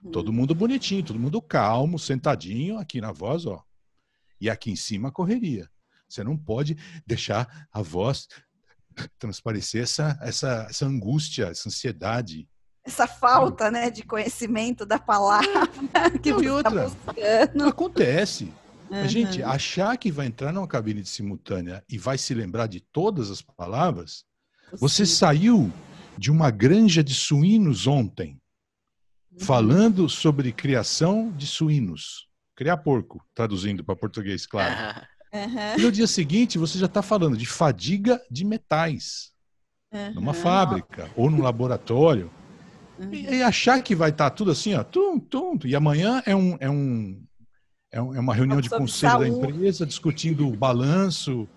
Uhum. 0.02 0.10
Todo 0.10 0.32
mundo 0.32 0.54
bonitinho, 0.54 1.02
todo 1.02 1.18
mundo 1.18 1.40
calmo, 1.40 1.98
sentadinho 1.98 2.78
aqui 2.78 3.00
na 3.00 3.12
voz, 3.12 3.46
ó. 3.46 3.64
E 4.38 4.50
aqui 4.50 4.70
em 4.70 4.76
cima 4.76 5.08
a 5.08 5.12
correria. 5.12 5.70
Você 6.06 6.22
não 6.22 6.36
pode 6.36 6.76
deixar 7.06 7.68
a 7.72 7.80
voz 7.80 8.28
transparecer 9.18 9.84
essa, 9.84 10.18
essa, 10.20 10.66
essa 10.68 10.84
angústia, 10.84 11.46
essa 11.46 11.68
ansiedade. 11.68 12.48
Essa 12.84 13.06
falta, 13.06 13.70
né, 13.70 13.90
de 13.90 14.02
conhecimento 14.02 14.84
da 14.84 14.98
palavra 14.98 15.66
que 16.22 16.32
não, 16.32 16.42
e 16.42 16.46
tá 16.46 16.52
outra, 16.52 16.90
tá 16.90 17.68
Acontece. 17.68 18.52
Uhum. 18.90 19.00
A 19.02 19.06
gente 19.06 19.42
achar 19.42 19.96
que 19.96 20.10
vai 20.10 20.26
entrar 20.26 20.52
numa 20.52 20.66
cabine 20.66 21.02
de 21.02 21.08
simultânea 21.08 21.84
e 21.88 21.96
vai 21.96 22.18
se 22.18 22.34
lembrar 22.34 22.66
de 22.66 22.80
todas 22.80 23.30
as 23.30 23.40
palavras, 23.40 24.24
Sim. 24.70 24.76
você 24.78 25.06
saiu 25.06 25.72
de 26.18 26.30
uma 26.30 26.50
granja 26.50 27.02
de 27.02 27.14
suínos 27.14 27.86
ontem, 27.86 28.40
uhum. 29.32 29.40
falando 29.40 30.08
sobre 30.08 30.52
criação 30.52 31.32
de 31.32 31.46
suínos. 31.46 32.28
Criar 32.56 32.78
porco, 32.78 33.24
traduzindo 33.34 33.84
para 33.84 33.96
português, 33.96 34.46
claro. 34.46 34.74
Uhum. 35.32 35.78
E 35.78 35.82
no 35.82 35.92
dia 35.92 36.08
seguinte, 36.08 36.58
você 36.58 36.76
já 36.76 36.86
está 36.86 37.02
falando 37.02 37.36
de 37.36 37.46
fadiga 37.46 38.20
de 38.28 38.44
metais 38.44 39.30
Uhum. 39.92 40.14
numa 40.14 40.34
fábrica 40.34 41.10
ou 41.16 41.28
num 41.28 41.42
laboratório. 41.42 42.30
E, 43.10 43.36
e 43.36 43.42
achar 43.42 43.82
que 43.82 43.94
vai 43.94 44.10
estar 44.10 44.30
tudo 44.30 44.50
assim, 44.50 44.74
ó, 44.74 44.84
tum, 44.84 45.18
tum, 45.18 45.58
e 45.64 45.74
amanhã 45.74 46.22
é 46.26 46.36
um, 46.36 46.56
é 46.60 46.70
um, 46.70 47.20
é 47.92 47.98
é 47.98 48.00
uma 48.00 48.34
reunião 48.34 48.60
de 48.60 48.68
conselho 48.70 49.18
da 49.18 49.28
empresa 49.28 49.86
discutindo 49.86 50.46
o 50.48 50.56
balanço, 50.56 51.48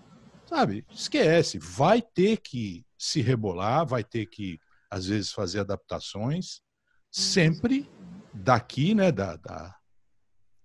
sabe? 0.46 0.84
Esquece, 0.90 1.58
vai 1.58 2.00
ter 2.02 2.38
que 2.38 2.84
se 2.98 3.20
rebolar, 3.20 3.86
vai 3.86 4.02
ter 4.04 4.26
que 4.26 4.58
às 4.90 5.06
vezes 5.06 5.32
fazer 5.32 5.60
adaptações, 5.60 6.60
sempre 7.10 7.88
daqui, 8.32 8.94
né, 8.94 9.10
da, 9.12 9.36
da- 9.36 9.76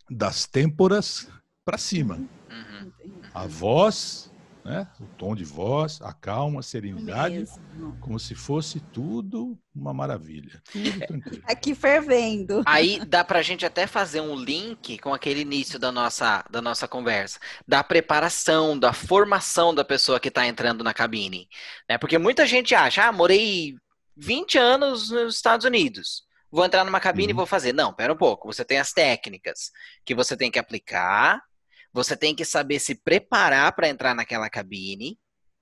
das 0.10 0.46
têmporas 0.48 1.28
para 1.66 1.78
cima. 1.78 2.16
Uhum. 2.50 2.92
A 3.34 3.46
voz, 3.46 4.29
né, 4.70 4.88
o 5.00 5.06
tom 5.18 5.36
de 5.36 5.44
voz, 5.44 6.00
a 6.02 6.14
calma, 6.14 6.60
a 6.60 6.64
serenidade, 6.64 7.40
Mesmo. 7.40 7.98
como 8.00 8.20
se 8.20 8.36
fosse 8.36 8.80
tudo 8.80 9.58
uma 9.76 9.94
maravilha, 9.94 10.62
tudo 10.72 11.00
tranquilo. 11.08 11.44
Aqui 11.50 11.74
fervendo. 11.74 12.62
Aí 12.68 13.04
dá 13.06 13.24
pra 13.24 13.42
gente 13.42 13.66
até 13.66 13.88
fazer 13.88 14.22
um 14.22 14.36
link 14.36 15.00
com 15.00 15.12
aquele 15.12 15.42
início 15.42 15.80
da 15.80 15.92
nossa, 15.92 16.46
da 16.52 16.62
nossa 16.62 16.88
conversa, 16.88 17.40
da 17.68 17.84
preparação, 17.84 18.78
da 18.78 18.94
formação 18.94 19.74
da 19.74 19.84
pessoa 19.84 20.20
que 20.20 20.28
está 20.28 20.46
entrando 20.46 20.84
na 20.84 20.94
cabine. 20.94 21.48
Né? 21.90 21.98
Porque 21.98 22.20
muita 22.20 22.46
gente 22.46 22.76
acha, 22.76 23.06
ah, 23.08 23.12
morei 23.12 23.74
20 24.16 24.58
anos 24.60 25.10
nos 25.10 25.36
Estados 25.36 25.66
Unidos. 25.66 26.24
Vou 26.52 26.64
entrar 26.66 26.84
numa 26.84 27.00
cabine 27.00 27.30
e 27.30 27.34
Uhum. 27.34 27.38
vou 27.38 27.46
fazer. 27.46 27.74
Não, 27.74 27.92
pera 27.94 28.14
um 28.14 28.18
pouco. 28.18 28.52
Você 28.52 28.64
tem 28.66 28.78
as 28.80 28.92
técnicas 28.92 29.72
que 30.06 30.14
você 30.14 30.36
tem 30.38 30.52
que 30.52 30.60
aplicar, 30.60 31.42
você 31.94 32.16
tem 32.16 32.36
que 32.36 32.46
saber 32.46 32.80
se 32.80 32.96
preparar 32.96 33.72
para 33.74 33.90
entrar 33.90 34.14
naquela 34.14 34.50
cabine, 34.50 35.20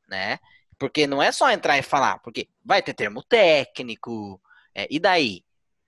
né? 0.07 0.39
Porque 0.79 1.07
não 1.07 1.21
é 1.21 1.31
só 1.31 1.49
entrar 1.49 1.77
e 1.77 1.81
falar, 1.81 2.19
porque 2.19 2.49
vai 2.63 2.81
ter 2.81 2.93
termo 2.93 3.23
técnico, 3.23 4.41
é, 4.75 4.87
e 4.89 4.99
daí? 4.99 5.43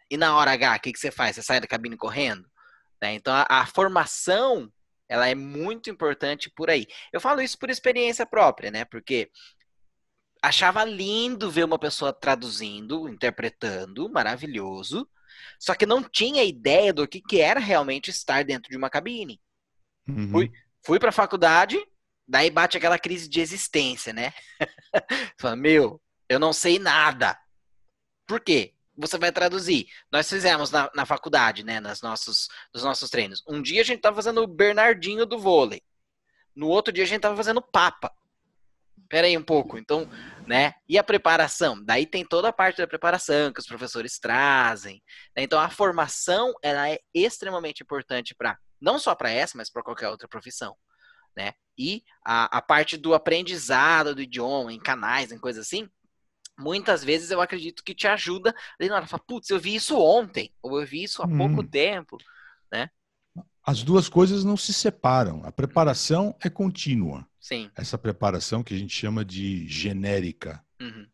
E 0.09 0.17
na 0.17 0.35
hora 0.35 0.51
H, 0.53 0.75
o 0.75 0.79
que, 0.79 0.93
que 0.93 0.99
você 0.99 1.11
faz? 1.11 1.35
Você 1.35 1.43
sai 1.43 1.61
da 1.61 1.67
cabine 1.67 1.95
correndo? 1.95 2.49
Né? 3.01 3.13
Então, 3.13 3.33
a, 3.33 3.45
a 3.47 3.65
formação, 3.67 4.71
ela 5.07 5.27
é 5.27 5.35
muito 5.35 5.89
importante 5.89 6.49
por 6.49 6.69
aí. 6.69 6.87
Eu 7.13 7.21
falo 7.21 7.41
isso 7.41 7.57
por 7.57 7.69
experiência 7.69 8.25
própria, 8.25 8.71
né? 8.71 8.85
Porque 8.85 9.29
achava 10.41 10.83
lindo 10.83 11.51
ver 11.51 11.65
uma 11.65 11.77
pessoa 11.77 12.13
traduzindo, 12.13 13.07
interpretando, 13.09 14.09
maravilhoso, 14.09 15.07
só 15.59 15.75
que 15.75 15.85
não 15.85 16.01
tinha 16.01 16.43
ideia 16.43 16.93
do 16.93 17.07
que, 17.07 17.21
que 17.21 17.41
era 17.41 17.59
realmente 17.59 18.09
estar 18.09 18.43
dentro 18.43 18.69
de 18.71 18.77
uma 18.77 18.89
cabine. 18.89 19.39
Uhum. 20.09 20.31
Fui, 20.31 20.51
fui 20.85 20.99
pra 20.99 21.11
faculdade, 21.11 21.77
daí 22.27 22.49
bate 22.49 22.77
aquela 22.77 22.99
crise 22.99 23.27
de 23.27 23.39
existência, 23.39 24.13
né? 24.13 24.33
Fala, 25.39 25.55
meu, 25.55 26.01
eu 26.27 26.39
não 26.39 26.53
sei 26.53 26.79
nada. 26.79 27.37
Por 28.27 28.39
quê? 28.39 28.73
Você 28.95 29.17
vai 29.17 29.31
traduzir. 29.31 29.87
Nós 30.11 30.29
fizemos 30.29 30.71
na, 30.71 30.91
na 30.93 31.05
faculdade, 31.05 31.63
né? 31.63 31.79
Nas 31.79 32.01
nossos, 32.01 32.49
nos 32.73 32.83
nossos 32.83 33.09
treinos. 33.09 33.43
Um 33.47 33.61
dia 33.61 33.81
a 33.81 33.85
gente 33.85 34.01
tava 34.01 34.17
fazendo 34.17 34.41
o 34.41 34.47
Bernardinho 34.47 35.25
do 35.25 35.39
vôlei. 35.39 35.81
No 36.55 36.67
outro 36.67 36.91
dia 36.93 37.05
a 37.05 37.07
gente 37.07 37.21
tava 37.21 37.37
fazendo 37.37 37.61
Papa. 37.61 38.11
Pera 39.07 39.25
aí 39.25 39.37
um 39.37 39.43
pouco. 39.43 39.77
Então, 39.77 40.07
né? 40.45 40.73
E 40.87 40.97
a 40.97 41.03
preparação? 41.03 41.83
Daí 41.83 42.05
tem 42.05 42.25
toda 42.25 42.49
a 42.49 42.53
parte 42.53 42.77
da 42.77 42.87
preparação 42.87 43.51
que 43.51 43.59
os 43.59 43.65
professores 43.65 44.19
trazem. 44.19 45.01
né? 45.35 45.43
Então, 45.43 45.59
a 45.59 45.69
formação 45.69 46.53
ela 46.61 46.89
é 46.89 46.99
extremamente 47.13 47.81
importante 47.81 48.35
para 48.35 48.57
não 48.81 48.99
só 48.99 49.15
para 49.15 49.31
essa, 49.31 49.57
mas 49.57 49.69
para 49.69 49.83
qualquer 49.83 50.09
outra 50.09 50.27
profissão, 50.27 50.75
né? 51.35 51.53
E 51.77 52.03
a, 52.25 52.57
a 52.57 52.61
parte 52.61 52.97
do 52.97 53.13
aprendizado 53.13 54.15
do 54.15 54.21
idioma 54.21 54.73
em 54.73 54.79
canais, 54.79 55.31
em 55.31 55.39
coisas 55.39 55.65
assim, 55.65 55.89
muitas 56.57 57.03
vezes 57.03 57.31
eu 57.31 57.41
acredito 57.41 57.83
que 57.83 57.95
te 57.95 58.07
ajuda. 58.07 58.53
Ali 58.79 58.89
na 58.89 58.97
hora, 58.97 59.07
fala, 59.07 59.23
putz, 59.25 59.49
eu 59.49 59.59
vi 59.59 59.75
isso 59.75 59.97
ontem, 59.97 60.53
ou 60.61 60.79
eu 60.79 60.85
vi 60.85 61.03
isso 61.03 61.23
há 61.23 61.27
pouco 61.27 61.61
Hum. 61.61 61.67
tempo. 61.67 62.17
As 63.63 63.83
duas 63.83 64.09
coisas 64.09 64.43
não 64.43 64.57
se 64.57 64.73
separam. 64.73 65.43
A 65.45 65.51
preparação 65.51 66.35
é 66.41 66.49
contínua. 66.49 67.27
Sim. 67.39 67.69
Essa 67.75 67.97
preparação 67.97 68.63
que 68.63 68.73
a 68.73 68.77
gente 68.77 68.93
chama 68.95 69.23
de 69.23 69.67
genérica, 69.67 70.63
Uhum. 70.81 71.07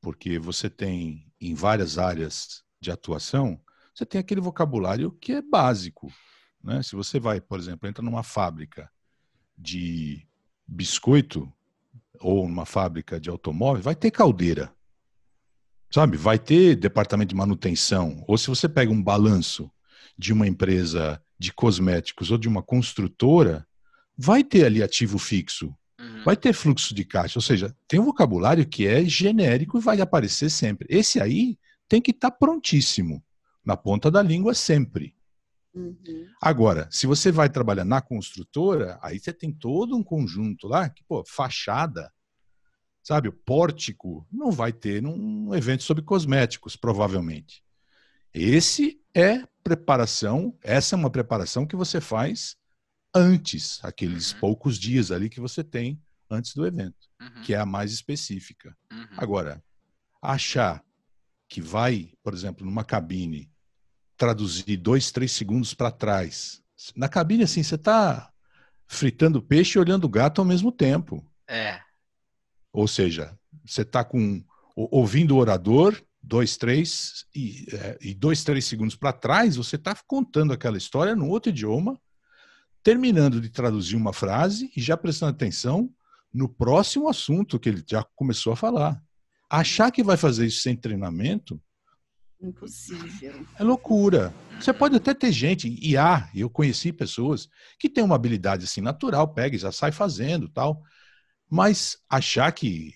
porque 0.00 0.38
você 0.38 0.70
tem 0.70 1.30
em 1.40 1.54
várias 1.54 1.98
áreas 1.98 2.62
de 2.80 2.90
atuação, 2.90 3.60
você 3.94 4.06
tem 4.06 4.18
aquele 4.20 4.40
vocabulário 4.40 5.12
que 5.12 5.32
é 5.32 5.42
básico. 5.42 6.10
Né? 6.62 6.82
Se 6.82 6.94
você 6.94 7.18
vai, 7.18 7.40
por 7.40 7.58
exemplo, 7.58 7.88
entra 7.88 8.02
numa 8.04 8.22
fábrica 8.22 8.90
de 9.56 10.26
biscoito 10.66 11.50
ou 12.20 12.46
numa 12.48 12.66
fábrica 12.66 13.18
de 13.20 13.30
automóvel, 13.30 13.82
vai 13.82 13.94
ter 13.94 14.10
caldeira. 14.10 14.72
Sabe? 15.90 16.16
Vai 16.16 16.38
ter 16.38 16.76
departamento 16.76 17.30
de 17.30 17.34
manutenção. 17.34 18.22
Ou 18.28 18.38
se 18.38 18.46
você 18.48 18.68
pega 18.68 18.92
um 18.92 19.02
balanço 19.02 19.70
de 20.16 20.32
uma 20.32 20.46
empresa 20.46 21.20
de 21.38 21.52
cosméticos 21.52 22.30
ou 22.30 22.38
de 22.38 22.46
uma 22.46 22.62
construtora, 22.62 23.66
vai 24.16 24.44
ter 24.44 24.64
ali 24.66 24.82
ativo 24.82 25.18
fixo, 25.18 25.74
Uhum. 25.98 26.24
vai 26.24 26.36
ter 26.36 26.52
fluxo 26.54 26.94
de 26.94 27.04
caixa. 27.04 27.38
Ou 27.38 27.42
seja, 27.42 27.74
tem 27.88 28.00
um 28.00 28.04
vocabulário 28.04 28.66
que 28.66 28.86
é 28.86 29.04
genérico 29.04 29.78
e 29.78 29.82
vai 29.82 30.00
aparecer 30.00 30.48
sempre. 30.50 30.86
Esse 30.90 31.20
aí 31.20 31.58
tem 31.88 32.00
que 32.00 32.10
estar 32.10 32.30
prontíssimo, 32.30 33.22
na 33.64 33.76
ponta 33.76 34.10
da 34.10 34.22
língua 34.22 34.54
sempre. 34.54 35.14
Uhum. 35.74 36.26
Agora, 36.42 36.88
se 36.90 37.06
você 37.06 37.30
vai 37.30 37.48
trabalhar 37.48 37.84
na 37.84 38.00
construtora, 38.00 38.98
aí 39.02 39.18
você 39.18 39.32
tem 39.32 39.52
todo 39.52 39.96
um 39.96 40.02
conjunto 40.02 40.66
lá, 40.66 40.88
que, 40.88 41.02
pô, 41.04 41.24
fachada, 41.24 42.12
sabe, 43.02 43.28
o 43.28 43.32
pórtico, 43.32 44.26
não 44.30 44.50
vai 44.50 44.72
ter 44.72 45.00
num 45.02 45.54
evento 45.54 45.82
sobre 45.82 46.02
cosméticos, 46.02 46.76
provavelmente. 46.76 47.62
Esse 48.32 49.00
é 49.14 49.44
preparação, 49.62 50.56
essa 50.62 50.94
é 50.94 50.98
uma 50.98 51.10
preparação 51.10 51.66
que 51.66 51.76
você 51.76 52.00
faz 52.00 52.56
antes, 53.14 53.78
aqueles 53.84 54.32
Uhum. 54.32 54.40
poucos 54.40 54.78
dias 54.78 55.10
ali 55.10 55.28
que 55.28 55.40
você 55.40 55.64
tem 55.64 56.00
antes 56.30 56.54
do 56.54 56.66
evento, 56.66 57.08
Uhum. 57.20 57.42
que 57.42 57.54
é 57.54 57.58
a 57.58 57.66
mais 57.66 57.92
específica. 57.92 58.76
Uhum. 58.92 59.06
Agora, 59.16 59.62
achar 60.22 60.84
que 61.48 61.60
vai, 61.60 62.12
por 62.22 62.32
exemplo, 62.32 62.64
numa 62.64 62.84
cabine, 62.84 63.50
traduzir 64.20 64.76
dois, 64.76 65.10
três 65.10 65.32
segundos 65.32 65.72
para 65.72 65.90
trás. 65.90 66.60
Na 66.94 67.08
cabine, 67.08 67.44
assim, 67.44 67.62
você 67.62 67.76
está 67.76 68.30
fritando 68.86 69.40
peixe 69.40 69.78
e 69.78 69.80
olhando 69.80 70.04
o 70.04 70.10
gato 70.10 70.42
ao 70.42 70.44
mesmo 70.44 70.70
tempo. 70.70 71.24
É. 71.48 71.80
Ou 72.70 72.86
seja, 72.86 73.34
você 73.64 73.80
está 73.80 74.04
com 74.04 74.44
ouvindo 74.76 75.34
o 75.34 75.38
orador, 75.38 75.98
dois, 76.22 76.58
três, 76.58 77.24
e, 77.34 77.64
é, 77.72 77.98
e 78.02 78.12
dois, 78.12 78.44
três 78.44 78.66
segundos 78.66 78.94
para 78.94 79.10
trás, 79.10 79.56
você 79.56 79.76
está 79.76 79.96
contando 80.06 80.52
aquela 80.52 80.76
história 80.76 81.16
num 81.16 81.30
outro 81.30 81.50
idioma, 81.50 81.98
terminando 82.82 83.40
de 83.40 83.48
traduzir 83.48 83.96
uma 83.96 84.12
frase 84.12 84.70
e 84.76 84.82
já 84.82 84.98
prestando 84.98 85.32
atenção 85.32 85.90
no 86.32 86.46
próximo 86.46 87.08
assunto 87.08 87.58
que 87.58 87.70
ele 87.70 87.82
já 87.88 88.04
começou 88.14 88.52
a 88.52 88.56
falar. 88.56 89.02
Achar 89.48 89.90
que 89.90 90.02
vai 90.02 90.18
fazer 90.18 90.44
isso 90.44 90.60
sem 90.60 90.76
treinamento 90.76 91.58
Impossível. 92.40 93.46
é 93.58 93.62
loucura. 93.62 94.32
Você 94.58 94.72
pode 94.72 94.96
até 94.96 95.12
ter 95.12 95.30
gente, 95.30 95.68
e 95.80 95.96
há, 95.96 96.30
eu 96.34 96.48
conheci 96.48 96.92
pessoas 96.92 97.48
que 97.78 97.88
têm 97.88 98.02
uma 98.02 98.14
habilidade 98.14 98.64
assim 98.64 98.80
natural, 98.80 99.32
pega 99.32 99.56
e 99.56 99.58
já 99.58 99.70
sai 99.70 99.92
fazendo 99.92 100.48
tal. 100.48 100.82
Mas 101.48 101.98
achar 102.08 102.50
que 102.52 102.94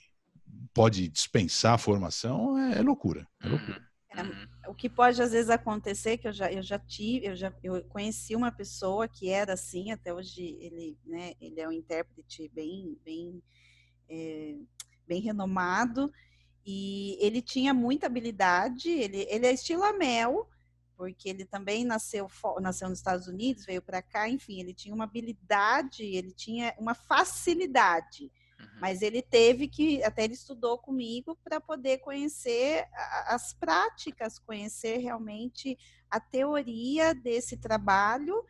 pode 0.73 1.09
dispensar 1.09 1.75
a 1.75 1.79
formação 1.79 2.59
é, 2.59 2.79
é 2.79 2.83
loucura. 2.83 3.27
É 3.43 3.49
loucura. 3.49 3.79
Uhum. 3.79 3.95
Uhum. 4.17 4.47
O 4.69 4.75
que 4.75 4.89
pode 4.89 5.21
às 5.21 5.33
vezes 5.33 5.51
acontecer, 5.51 6.19
que 6.19 6.29
eu 6.29 6.33
já, 6.33 6.53
eu 6.53 6.63
já 6.63 6.79
tive, 6.79 7.27
eu 7.27 7.37
já 7.37 7.53
eu 7.63 7.83
conheci 7.85 8.37
uma 8.37 8.53
pessoa 8.53 9.09
que 9.09 9.29
era 9.29 9.55
assim, 9.55 9.91
até 9.91 10.15
hoje 10.15 10.57
ele, 10.61 10.97
né, 11.05 11.33
ele 11.41 11.61
é 11.61 11.69
um 11.69 11.73
intérprete 11.73 12.49
bem, 12.55 12.97
bem, 13.05 13.43
é, 14.09 14.57
bem 15.07 15.21
renomado, 15.21 16.13
e 16.65 17.19
ele 17.21 17.43
tinha 17.43 17.75
muita 17.75 18.07
habilidade, 18.07 18.89
ele, 18.89 19.27
ele 19.29 19.47
é 19.47 19.53
estilo 19.53 19.85
Amel, 19.85 20.49
porque 20.97 21.29
ele 21.29 21.45
também 21.45 21.85
nasceu, 21.85 22.29
nasceu 22.61 22.89
nos 22.89 22.99
Estados 22.99 23.27
Unidos, 23.27 23.67
veio 23.67 23.83
para 23.83 24.01
cá, 24.01 24.29
enfim, 24.29 24.61
ele 24.61 24.73
tinha 24.73 24.95
uma 24.95 25.05
habilidade, 25.05 26.05
ele 26.05 26.33
tinha 26.33 26.75
uma 26.79 26.95
facilidade. 26.95 28.31
Uhum. 28.59 28.67
Mas 28.81 29.03
ele 29.03 29.21
teve 29.21 29.69
que, 29.69 30.03
até 30.05 30.25
ele 30.25 30.35
estudou 30.35 30.79
comigo 30.79 31.37
para 31.43 31.61
poder 31.61 31.99
conhecer 31.99 32.87
a- 32.95 33.35
as 33.35 33.53
práticas, 33.53 34.39
conhecer 34.39 34.99
realmente 34.99 35.77
a 36.11 36.21
teoria 36.21 37.13
desse 37.15 37.57
trabalho, 37.57 38.45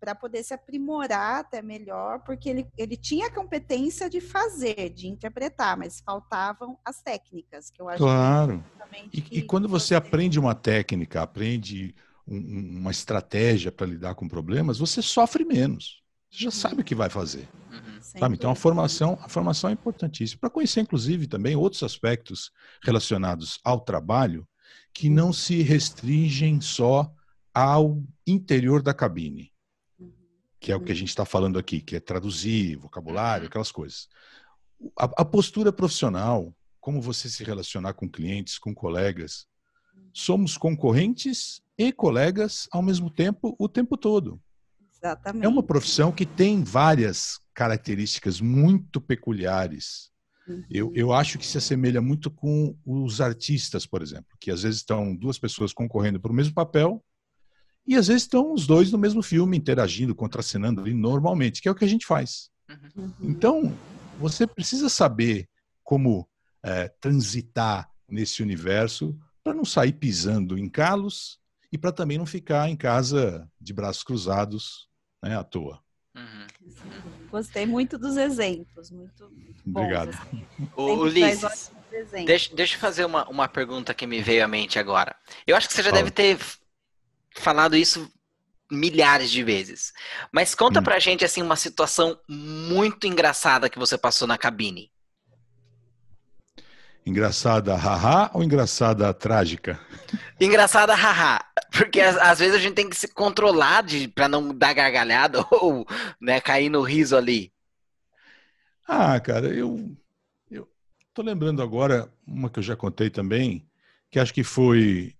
para 0.00 0.14
poder 0.14 0.42
se 0.42 0.54
aprimorar 0.54 1.40
até 1.40 1.60
melhor, 1.60 2.20
porque 2.24 2.48
ele, 2.48 2.66
ele 2.76 2.96
tinha 2.96 3.26
a 3.26 3.30
competência 3.34 4.08
de 4.08 4.20
fazer, 4.20 4.88
de 4.90 5.06
interpretar, 5.06 5.76
mas 5.76 6.00
faltavam 6.00 6.78
as 6.84 7.02
técnicas, 7.02 7.70
que 7.70 7.82
eu 7.82 7.88
acho 7.88 7.98
Claro. 7.98 8.58
que 8.58 8.64
é 8.64 8.70
justamente 8.70 9.10
E, 9.12 9.20
que- 9.20 9.38
e 9.38 9.42
quando 9.42 9.68
você 9.68 9.94
aprende 9.94 10.40
uma 10.40 10.54
técnica, 10.54 11.20
aprende 11.22 11.94
um- 12.26 12.36
um- 12.36 12.78
uma 12.80 12.90
estratégia 12.90 13.70
para 13.70 13.86
lidar 13.86 14.14
com 14.14 14.26
problemas, 14.26 14.78
você 14.78 15.02
sofre 15.02 15.44
menos. 15.44 16.00
Você 16.30 16.44
já 16.44 16.50
sabe 16.50 16.80
o 16.80 16.84
que 16.84 16.94
vai 16.94 17.10
fazer. 17.10 17.46
Uhum. 17.70 18.00
Sabe? 18.00 18.36
Então 18.36 18.50
a 18.50 18.54
formação, 18.54 19.18
a 19.20 19.28
formação 19.28 19.68
é 19.68 19.72
importantíssima 19.74 20.38
para 20.40 20.50
conhecer 20.50 20.80
inclusive 20.80 21.26
também 21.26 21.56
outros 21.56 21.82
aspectos 21.82 22.50
relacionados 22.82 23.58
ao 23.64 23.80
trabalho 23.80 24.46
que 24.94 25.10
não 25.10 25.32
se 25.32 25.60
restringem 25.62 26.60
só 26.60 27.12
ao 27.52 28.00
interior 28.26 28.80
da 28.82 28.94
cabine, 28.94 29.52
que 30.60 30.70
é 30.70 30.76
o 30.76 30.80
que 30.80 30.92
a 30.92 30.94
gente 30.94 31.08
está 31.08 31.24
falando 31.24 31.58
aqui, 31.58 31.80
que 31.80 31.96
é 31.96 32.00
traduzir 32.00 32.76
vocabulário, 32.76 33.46
aquelas 33.46 33.72
coisas. 33.72 34.08
A, 34.96 35.04
a 35.22 35.24
postura 35.24 35.72
profissional, 35.72 36.54
como 36.78 37.00
você 37.00 37.28
se 37.30 37.42
relacionar 37.42 37.94
com 37.94 38.08
clientes, 38.08 38.58
com 38.58 38.74
colegas, 38.74 39.46
somos 40.12 40.58
concorrentes 40.58 41.62
e 41.78 41.90
colegas 41.90 42.68
ao 42.70 42.82
mesmo 42.82 43.10
tempo, 43.10 43.56
o 43.58 43.68
tempo 43.68 43.96
todo. 43.96 44.40
Exatamente. 44.92 45.46
É 45.46 45.48
uma 45.48 45.62
profissão 45.62 46.12
que 46.12 46.26
tem 46.26 46.62
várias 46.62 47.40
características 47.54 48.38
muito 48.38 49.00
peculiares. 49.00 50.10
Uhum. 50.46 50.64
Eu, 50.70 50.92
eu 50.94 51.12
acho 51.12 51.38
que 51.38 51.46
se 51.46 51.56
assemelha 51.56 52.02
muito 52.02 52.30
com 52.30 52.76
os 52.84 53.18
artistas, 53.20 53.86
por 53.86 54.02
exemplo, 54.02 54.36
que 54.38 54.50
às 54.50 54.62
vezes 54.62 54.80
estão 54.80 55.16
duas 55.16 55.38
pessoas 55.38 55.72
concorrendo 55.72 56.20
para 56.20 56.30
o 56.30 56.34
mesmo 56.34 56.52
papel 56.52 57.02
e 57.90 57.96
às 57.96 58.06
vezes 58.06 58.22
estão 58.22 58.52
os 58.52 58.68
dois 58.68 58.92
no 58.92 58.98
mesmo 58.98 59.20
filme, 59.20 59.56
interagindo, 59.56 60.14
contracenando 60.14 60.80
ali 60.80 60.94
normalmente, 60.94 61.60
que 61.60 61.68
é 61.68 61.72
o 61.72 61.74
que 61.74 61.84
a 61.84 61.88
gente 61.88 62.06
faz. 62.06 62.48
Uhum. 62.70 63.12
Então, 63.20 63.76
você 64.16 64.46
precisa 64.46 64.88
saber 64.88 65.48
como 65.82 66.24
é, 66.62 66.86
transitar 67.00 67.90
nesse 68.08 68.44
universo 68.44 69.18
para 69.42 69.54
não 69.54 69.64
sair 69.64 69.92
pisando 69.92 70.56
em 70.56 70.68
calos 70.68 71.40
e 71.72 71.76
para 71.76 71.90
também 71.90 72.16
não 72.16 72.26
ficar 72.26 72.68
em 72.68 72.76
casa 72.76 73.50
de 73.60 73.72
braços 73.72 74.04
cruzados 74.04 74.88
né, 75.20 75.36
à 75.36 75.42
toa. 75.42 75.82
Uhum. 76.14 76.46
Gostei 77.28 77.66
muito 77.66 77.98
dos 77.98 78.16
exemplos, 78.16 78.92
muito, 78.92 79.32
Obrigado. 79.66 80.10
assim. 80.10 80.46
Ulisses, 80.76 81.72
deixa, 82.24 82.54
deixa 82.54 82.76
eu 82.76 82.80
fazer 82.80 83.04
uma, 83.04 83.28
uma 83.28 83.48
pergunta 83.48 83.92
que 83.92 84.06
me 84.06 84.22
veio 84.22 84.44
à 84.44 84.48
mente 84.48 84.78
agora. 84.78 85.16
Eu 85.44 85.56
acho 85.56 85.66
que 85.66 85.74
você 85.74 85.82
já 85.82 85.90
Fala. 85.90 86.02
deve 86.02 86.12
ter 86.12 86.38
falado 87.36 87.76
isso 87.76 88.10
milhares 88.70 89.30
de 89.30 89.42
vezes. 89.42 89.92
Mas 90.32 90.54
conta 90.54 90.80
Hum. 90.80 90.82
pra 90.82 90.98
gente, 90.98 91.24
assim, 91.24 91.42
uma 91.42 91.56
situação 91.56 92.18
muito 92.28 93.06
engraçada 93.06 93.68
que 93.68 93.78
você 93.78 93.98
passou 93.98 94.28
na 94.28 94.38
cabine. 94.38 94.90
Engraçada 97.04 97.74
haha 97.76 98.30
ou 98.34 98.42
engraçada 98.44 99.12
trágica? 99.14 99.80
Engraçada, 100.40 100.94
haha. 100.94 101.44
Porque 101.72 102.00
às, 102.00 102.38
vezes 102.38 102.54
a 102.54 102.58
gente 102.58 102.74
tem 102.74 102.88
que 102.88 102.96
se 102.96 103.08
controlar 103.08 103.82
de, 103.82 104.08
pra 104.08 104.28
não 104.28 104.54
dar 104.54 104.74
gargalhada 104.74 105.44
ou 105.50 105.86
né, 106.20 106.40
cair 106.40 106.68
no 106.68 106.82
riso 106.82 107.16
ali. 107.16 107.52
Ah, 108.86 109.18
cara, 109.20 109.48
eu, 109.48 109.96
eu 110.50 110.68
tô 111.14 111.22
lembrando 111.22 111.62
agora 111.62 112.12
uma 112.26 112.50
que 112.50 112.58
eu 112.58 112.62
já 112.62 112.76
contei 112.76 113.08
também, 113.08 113.66
que 114.10 114.18
acho 114.18 114.34
que 114.34 114.44
foi. 114.44 115.14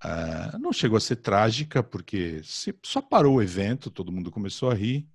Ah, 0.00 0.58
não 0.58 0.72
chegou 0.72 0.96
a 0.96 1.00
ser 1.00 1.16
trágica, 1.16 1.82
porque 1.82 2.42
se- 2.44 2.78
só 2.82 3.00
parou 3.00 3.36
o 3.36 3.42
evento, 3.42 3.90
todo 3.90 4.12
mundo 4.12 4.30
começou 4.30 4.70
a 4.70 4.74
rir. 4.74 5.08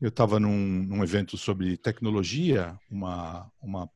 Eu 0.00 0.08
estava 0.08 0.38
num, 0.40 0.82
num 0.82 1.02
evento 1.02 1.38
sobre 1.38 1.76
tecnologia, 1.76 2.78
uma, 2.90 3.50
uma 3.60 3.90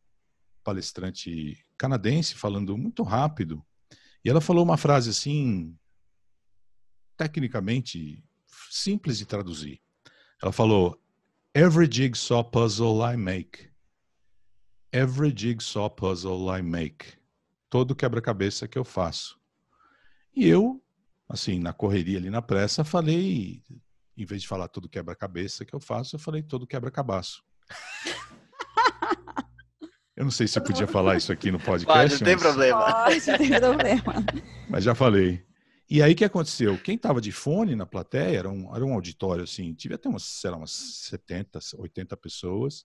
palestrante 0.63 1.59
canadense 1.77 2.35
falando 2.35 2.77
muito 2.77 3.03
rápido, 3.03 3.65
e 4.25 4.31
ela 4.31 4.41
falou 4.41 4.65
uma 4.65 4.77
frase 4.77 5.11
assim, 5.11 5.77
tecnicamente 7.17 8.25
simples 8.71 9.19
de 9.19 9.27
traduzir. 9.27 9.81
Ela 10.43 10.53
falou: 10.53 11.01
Every 11.55 11.89
jigsaw 11.91 12.45
puzzle 12.45 13.01
I 13.03 13.17
make. 13.17 13.71
Every 14.93 15.33
jigsaw 15.37 15.91
puzzle 15.91 16.57
I 16.57 16.63
make. 16.63 17.15
Todo 17.71 17.95
quebra-cabeça 17.95 18.69
que 18.69 18.79
eu 18.79 18.85
faço. 18.85 19.41
E 20.37 20.47
eu, 20.47 20.83
assim, 21.27 21.59
na 21.59 21.73
correria 21.73 22.19
ali 22.19 22.29
na 22.29 22.43
pressa, 22.43 22.85
falei, 22.85 23.63
em 24.17 24.25
vez 24.27 24.43
de 24.43 24.49
falar 24.49 24.69
todo 24.69 24.89
quebra-cabeça 24.89 25.65
que 25.65 25.75
eu 25.75 25.81
faço, 25.81 26.17
eu 26.17 26.21
falei 26.21 26.43
todo 26.43 26.67
quebra-cabaço. 26.67 27.43
Eu 30.15 30.25
não 30.25 30.31
sei 30.31 30.47
se 30.47 30.59
eu 30.59 30.63
podia 30.63 30.87
falar 30.87 31.17
isso 31.17 31.31
aqui 31.31 31.51
no 31.51 31.59
podcast, 31.59 32.19
Pode, 32.19 32.21
não 32.21 32.25
tem 32.25 32.35
mas, 32.35 32.43
problema. 32.43 33.05
Pode, 33.05 33.27
não 33.27 33.39
tem 33.39 33.61
problema. 33.61 34.27
mas 34.69 34.85
já 34.85 34.95
falei. 34.95 35.45
E 35.89 36.03
aí 36.03 36.13
o 36.13 36.17
que 36.17 36.25
aconteceu? 36.25 36.77
Quem 36.79 36.97
estava 36.97 37.21
de 37.21 37.31
fone 37.31 37.77
na 37.77 37.87
plateia, 37.87 38.39
era 38.39 38.51
um, 38.51 38.75
era 38.75 38.85
um 38.85 38.95
auditório 38.95 39.45
assim, 39.45 39.73
devia 39.75 39.99
ter 39.99 40.09
umas, 40.09 40.23
sei 40.23 40.51
lá, 40.51 40.57
umas 40.57 40.71
70, 40.71 41.59
80 41.79 42.17
pessoas, 42.17 42.85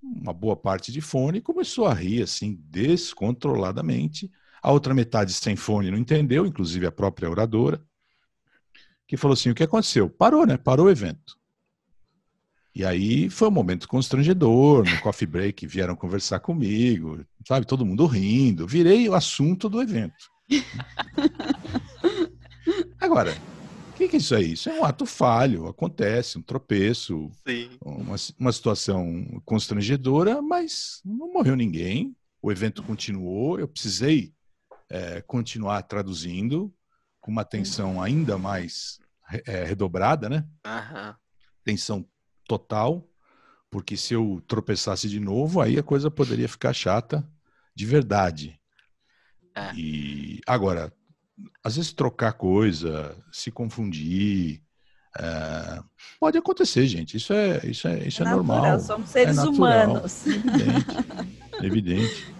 uma 0.00 0.32
boa 0.32 0.56
parte 0.56 0.92
de 0.92 1.00
fone, 1.00 1.38
e 1.38 1.42
começou 1.42 1.86
a 1.86 1.92
rir 1.92 2.22
assim, 2.22 2.58
descontroladamente. 2.64 4.30
A 4.66 4.72
outra 4.72 4.92
metade 4.92 5.32
sem 5.32 5.54
fone 5.54 5.92
não 5.92 5.96
entendeu, 5.96 6.44
inclusive 6.44 6.88
a 6.88 6.90
própria 6.90 7.30
oradora, 7.30 7.80
que 9.06 9.16
falou 9.16 9.34
assim: 9.34 9.48
o 9.48 9.54
que 9.54 9.62
aconteceu? 9.62 10.10
Parou, 10.10 10.44
né? 10.44 10.56
Parou 10.56 10.86
o 10.86 10.90
evento. 10.90 11.38
E 12.74 12.84
aí 12.84 13.30
foi 13.30 13.46
um 13.46 13.52
momento 13.52 13.86
constrangedor, 13.86 14.84
no 14.84 15.00
coffee 15.00 15.24
break 15.24 15.64
vieram 15.68 15.94
conversar 15.94 16.40
comigo, 16.40 17.24
sabe? 17.46 17.64
Todo 17.64 17.86
mundo 17.86 18.06
rindo. 18.06 18.66
Virei 18.66 19.08
o 19.08 19.14
assunto 19.14 19.68
do 19.68 19.80
evento. 19.80 20.32
Agora, 23.00 23.38
o 23.92 23.96
que, 23.96 24.08
que 24.08 24.16
é 24.16 24.18
isso 24.18 24.34
aí? 24.34 24.54
Isso 24.54 24.68
é 24.68 24.80
um 24.80 24.84
ato 24.84 25.06
falho, 25.06 25.68
acontece, 25.68 26.38
um 26.38 26.42
tropeço, 26.42 27.30
uma, 27.80 28.16
uma 28.36 28.52
situação 28.52 29.40
constrangedora, 29.44 30.42
mas 30.42 31.00
não 31.04 31.32
morreu 31.32 31.54
ninguém, 31.54 32.16
o 32.42 32.50
evento 32.50 32.82
continuou, 32.82 33.60
eu 33.60 33.68
precisei 33.68 34.34
eh, 34.90 35.20
continuar 35.22 35.82
traduzindo 35.82 36.72
com 37.20 37.30
uma 37.30 37.42
atenção 37.42 38.00
ainda 38.00 38.38
mais 38.38 38.98
eh, 39.46 39.64
redobrada, 39.64 40.28
né? 40.28 40.46
Aham. 40.64 41.16
Tensão 41.64 42.06
total, 42.46 43.08
porque 43.70 43.96
se 43.96 44.14
eu 44.14 44.42
tropeçasse 44.46 45.08
de 45.08 45.18
novo, 45.18 45.60
aí 45.60 45.78
a 45.78 45.82
coisa 45.82 46.10
poderia 46.10 46.48
ficar 46.48 46.72
chata 46.72 47.28
de 47.74 47.84
verdade. 47.84 48.58
É. 49.54 49.74
E 49.74 50.40
agora, 50.46 50.92
às 51.64 51.76
vezes 51.76 51.92
trocar 51.92 52.32
coisa, 52.34 53.16
se 53.32 53.50
confundir, 53.50 54.62
é, 55.18 55.82
pode 56.20 56.38
acontecer, 56.38 56.86
gente. 56.86 57.16
Isso 57.16 57.32
é 57.32 57.60
isso 57.64 57.88
é 57.88 58.06
isso 58.06 58.22
é, 58.22 58.24
natural, 58.24 58.44
normal. 58.44 58.80
Somos 58.80 59.10
seres 59.10 59.36
natural. 59.36 59.54
humanos. 59.90 60.26
Evidente, 60.26 60.96
evidente, 61.62 62.34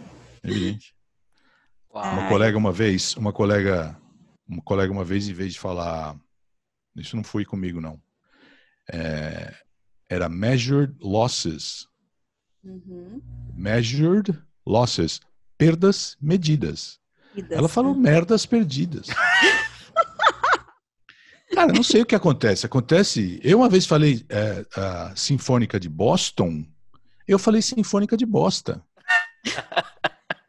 evidente. 0.44 0.95
Uma 2.02 2.22
Ai. 2.24 2.28
colega 2.28 2.58
uma 2.58 2.72
vez, 2.72 3.16
uma 3.16 3.32
colega, 3.32 3.96
uma 4.46 4.62
colega 4.62 4.92
uma 4.92 5.04
vez, 5.04 5.28
em 5.28 5.32
vez 5.32 5.54
de 5.54 5.58
falar, 5.60 6.14
isso 6.94 7.16
não 7.16 7.24
foi 7.24 7.44
comigo 7.44 7.80
não, 7.80 8.00
É, 8.92 9.54
era 10.08 10.28
measured 10.28 10.94
losses, 11.00 11.86
Uhum. 12.62 13.20
measured 13.54 14.38
losses, 14.66 15.20
perdas 15.56 16.16
medidas. 16.20 17.00
Vidas. 17.34 17.58
Ela 17.58 17.68
falou 17.68 17.94
merdas 17.94 18.44
perdidas. 18.46 19.06
Cara, 21.54 21.72
não 21.72 21.82
sei 21.82 22.02
o 22.02 22.06
que 22.06 22.14
acontece. 22.14 22.66
Acontece. 22.66 23.40
Eu 23.42 23.58
uma 23.58 23.68
vez 23.68 23.86
falei 23.86 24.24
é, 24.28 24.66
a 24.76 25.14
Sinfônica 25.16 25.78
de 25.80 25.88
Boston. 25.88 26.66
Eu 27.26 27.38
falei 27.38 27.62
Sinfônica 27.62 28.16
de 28.16 28.26
Bosta. 28.26 28.82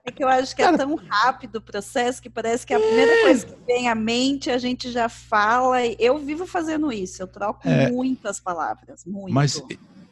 É 0.08 0.12
que 0.12 0.24
eu 0.24 0.28
acho 0.30 0.56
que 0.56 0.62
Cara- 0.62 0.76
é 0.76 0.78
tão 0.78 0.96
rápido 0.96 1.58
o 1.58 1.62
processo 1.62 2.22
que 2.22 2.30
parece 2.30 2.66
que 2.66 2.74
a 2.74 2.80
primeira 2.80 3.22
coisa 3.24 3.46
que 3.46 3.56
vem 3.66 3.90
à 3.90 3.94
mente 3.94 4.50
a 4.50 4.58
gente 4.58 4.90
já 4.90 5.10
fala. 5.10 5.86
e 5.86 5.98
Eu 6.00 6.18
vivo 6.18 6.48
fazendo 6.48 6.90
isso, 6.94 7.22
eu 7.22 7.28
troco 7.28 7.68
É. 7.68 7.92
muitas 7.92 8.40
palavras, 8.40 9.04
muito. 9.06 9.34
Mas 9.34 9.62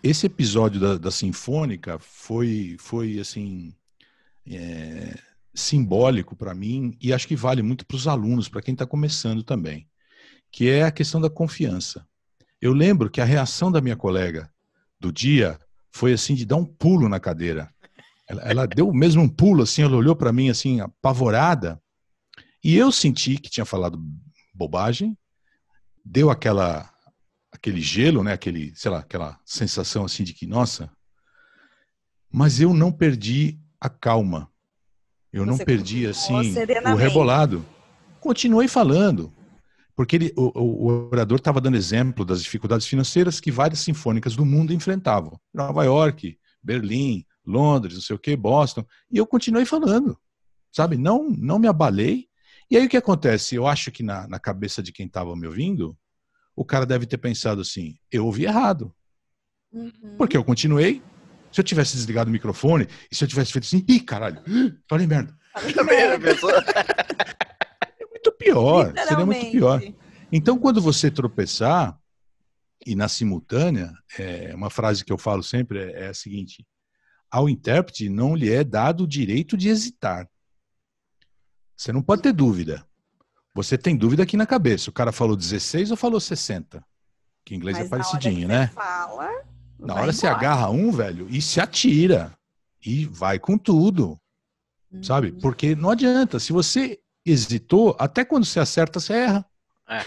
esse 0.04 0.26
episódio 0.26 0.82
da, 0.82 0.98
da 0.98 1.10
Sinfônica 1.12 1.98
foi, 1.98 2.76
foi 2.78 3.20
assim, 3.22 3.74
é, 4.46 5.18
simbólico 5.54 6.36
para 6.36 6.54
mim 6.54 6.98
e 7.02 7.14
acho 7.14 7.26
que 7.26 7.36
vale 7.36 7.62
muito 7.62 7.86
para 7.86 7.96
os 7.96 8.06
alunos, 8.06 8.50
para 8.50 8.62
quem 8.62 8.74
está 8.74 8.86
começando 8.86 9.44
também, 9.44 9.88
que 10.52 10.70
é 10.70 10.84
a 10.84 10.92
questão 10.92 11.22
da 11.22 11.30
confiança. 11.30 12.06
Eu 12.62 12.74
lembro 12.74 13.10
que 13.10 13.22
a 13.22 13.26
reação 13.26 13.72
da 13.72 13.80
minha 13.80 13.96
colega 13.96 14.50
do 15.00 15.10
dia 15.10 15.58
foi 15.90 16.12
assim 16.12 16.36
de 16.36 16.46
dar 16.46 16.58
um 16.58 16.66
pulo 16.66 17.08
na 17.08 17.20
cadeira. 17.22 17.74
Ela, 18.28 18.42
ela 18.42 18.68
deu 18.68 18.92
mesmo 18.92 19.22
um 19.22 19.30
pulo 19.30 19.64
assim, 19.64 19.84
ela 19.84 19.96
olhou 19.96 20.16
para 20.16 20.34
mim 20.34 20.50
assim 20.50 20.80
apavorada 20.80 21.80
e 22.64 22.76
eu 22.76 22.92
senti 22.92 23.38
que 23.38 23.50
tinha 23.50 23.66
falado 23.66 24.04
bobagem, 24.52 25.16
deu 26.04 26.32
aquela 26.32 26.92
aquele 27.52 27.80
gelo, 27.80 28.24
né, 28.24 28.34
aquele, 28.34 28.76
sei 28.76 28.92
lá, 28.92 29.00
aquela 29.00 29.40
sensação 29.46 30.04
assim 30.04 30.24
de 30.24 30.34
que, 30.34 30.46
nossa, 30.46 30.92
mas 32.32 32.60
eu 32.60 32.74
não 32.74 32.92
perdi 32.92 33.60
a 33.80 33.88
calma. 33.88 34.50
Eu 35.32 35.46
não 35.46 35.58
Você 35.58 35.66
perdi 35.66 36.06
assim 36.06 36.34
o 36.92 36.96
rebolado. 36.96 37.66
Continuei 38.20 38.68
falando. 38.68 39.32
Porque 39.96 40.16
ele, 40.16 40.34
o, 40.36 40.52
o 40.60 41.10
orador 41.12 41.38
estava 41.38 41.62
dando 41.62 41.78
exemplo 41.78 42.26
das 42.26 42.44
dificuldades 42.44 42.88
financeiras 42.88 43.40
que 43.40 43.52
várias 43.52 43.80
sinfônicas 43.80 44.36
do 44.36 44.46
mundo 44.46 44.74
enfrentavam. 44.74 45.40
Nova 45.54 45.84
York, 45.86 46.38
Berlim, 46.62 47.26
Londres, 47.46 47.96
não 47.96 48.02
sei 48.02 48.16
o 48.16 48.20
que, 48.20 48.36
Boston. 48.36 48.86
E 49.12 49.18
eu 49.18 49.26
continuei 49.26 49.66
falando, 49.66 50.18
sabe? 50.72 50.98
Não, 50.98 51.30
não 51.30 51.60
me 51.60 51.68
abalei. 51.68 52.28
E 52.70 52.78
aí 52.78 52.86
o 52.86 52.90
que 52.90 52.98
acontece? 52.98 53.56
Eu 53.56 53.68
acho 53.68 53.92
que 53.92 54.04
na, 54.04 54.28
na 54.28 54.40
cabeça 54.40 54.82
de 54.82 54.92
quem 54.92 55.06
estava 55.06 55.36
me 55.36 55.48
ouvindo, 55.48 55.98
o 56.56 56.66
cara 56.66 56.86
deve 56.86 57.06
ter 57.06 57.18
pensado 57.18 57.62
assim: 57.62 57.98
eu 58.12 58.26
ouvi 58.26 58.46
errado. 58.46 58.94
Uhum. 59.72 60.16
Porque 60.18 60.38
eu 60.38 60.44
continuei. 60.44 61.02
Se 61.52 61.62
eu 61.62 61.64
tivesse 61.64 61.96
desligado 61.96 62.30
o 62.30 62.34
microfone, 62.34 62.86
e 63.10 63.16
se 63.16 63.24
eu 63.24 63.28
tivesse 63.28 63.54
feito 63.54 63.64
assim, 63.64 63.86
ih, 63.88 64.02
caralho, 64.02 64.42
falei 64.90 65.08
merda. 65.08 65.34
Falei 65.54 65.86
merda. 65.86 66.32
é 67.98 68.06
muito 68.06 68.32
pior. 68.38 68.94
Seria 69.08 69.26
muito 69.26 69.52
pior. 69.52 69.82
Então, 70.30 70.58
quando 70.58 70.82
você 70.82 71.10
tropeçar, 71.10 71.98
e 72.86 72.96
na 72.96 73.08
simultânea, 73.08 73.92
é, 74.20 74.54
uma 74.54 74.70
frase 74.70 75.04
que 75.04 75.14
eu 75.14 75.18
falo 75.18 75.42
sempre 75.42 75.80
é, 75.80 76.06
é 76.06 76.08
a 76.10 76.14
seguinte: 76.14 76.66
ao 77.32 77.50
intérprete 77.50 78.10
não 78.10 78.36
lhe 78.36 78.52
é 78.52 78.64
dado 78.64 79.04
o 79.04 79.08
direito 79.08 79.58
de 79.58 79.70
hesitar. 79.70 80.30
Você 81.76 81.92
não 81.92 82.02
pode 82.02 82.22
ter 82.22 82.32
dúvida. 82.32 82.86
Você 83.54 83.78
tem 83.78 83.96
dúvida 83.96 84.24
aqui 84.24 84.38
na 84.38 84.46
cabeça. 84.46 84.90
O 84.90 84.94
cara 84.94 85.12
falou 85.12 85.36
16 85.36 85.92
ou 85.92 85.98
falou 85.98 86.20
60? 86.20 86.84
Que 87.44 87.54
em 87.54 87.58
inglês 87.58 87.78
é 87.78 87.82
Mas 87.82 87.88
é 87.88 87.90
parecidinho, 87.90 88.48
né? 88.48 88.68
Fala, 88.68 89.30
na 89.80 89.96
hora 89.96 90.12
você 90.12 90.28
agarra 90.28 90.70
um, 90.70 90.92
velho, 90.92 91.28
e 91.30 91.42
se 91.42 91.60
atira. 91.60 92.34
E 92.86 93.06
vai 93.06 93.40
com 93.40 93.58
tudo. 93.58 94.20
Uhum. 94.92 95.04
Sabe? 95.04 95.32
Porque 95.32 95.76
não 95.76 95.90
adianta. 95.90 96.40
Se 96.40 96.54
você 96.54 97.00
hesitou, 97.26 97.96
até 98.00 98.24
quando 98.24 98.46
você 98.46 98.60
acerta, 98.60 99.00
você 99.00 99.14
erra. 99.14 99.46
É. 99.88 100.06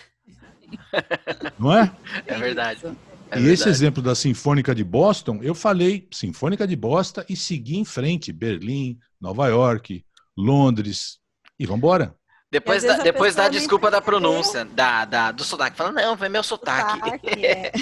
Não 1.59 1.77
é? 1.77 1.93
É 2.27 2.39
verdade. 2.39 2.83
É 3.31 3.39
e 3.39 3.43
verdade. 3.43 3.53
esse 3.53 3.69
exemplo 3.69 4.03
da 4.03 4.15
Sinfônica 4.15 4.75
de 4.75 4.83
Boston, 4.83 5.41
eu 5.43 5.55
falei 5.55 6.09
Sinfônica 6.11 6.67
de 6.67 6.75
Boston 6.75 7.23
e 7.29 7.37
segui 7.37 7.77
em 7.77 7.85
frente. 7.85 8.33
Berlim, 8.33 8.99
Nova 9.21 9.49
York, 9.49 10.05
Londres. 10.37 11.19
E 11.59 11.67
vambora. 11.67 12.15
Depois, 12.51 12.83
da, 12.83 12.97
depois 12.99 13.35
da 13.35 13.49
desculpa 13.49 13.91
da 13.91 14.01
pronúncia, 14.01 14.65
da, 14.65 15.05
da, 15.05 15.33
do 15.33 15.45
sotaque. 15.45 15.77
Fala, 15.77 15.93
não, 15.93 16.17
foi 16.17 16.29
meu 16.29 16.43
sotaque. 16.43 16.99
sotaque 16.99 17.47
é. 17.47 17.73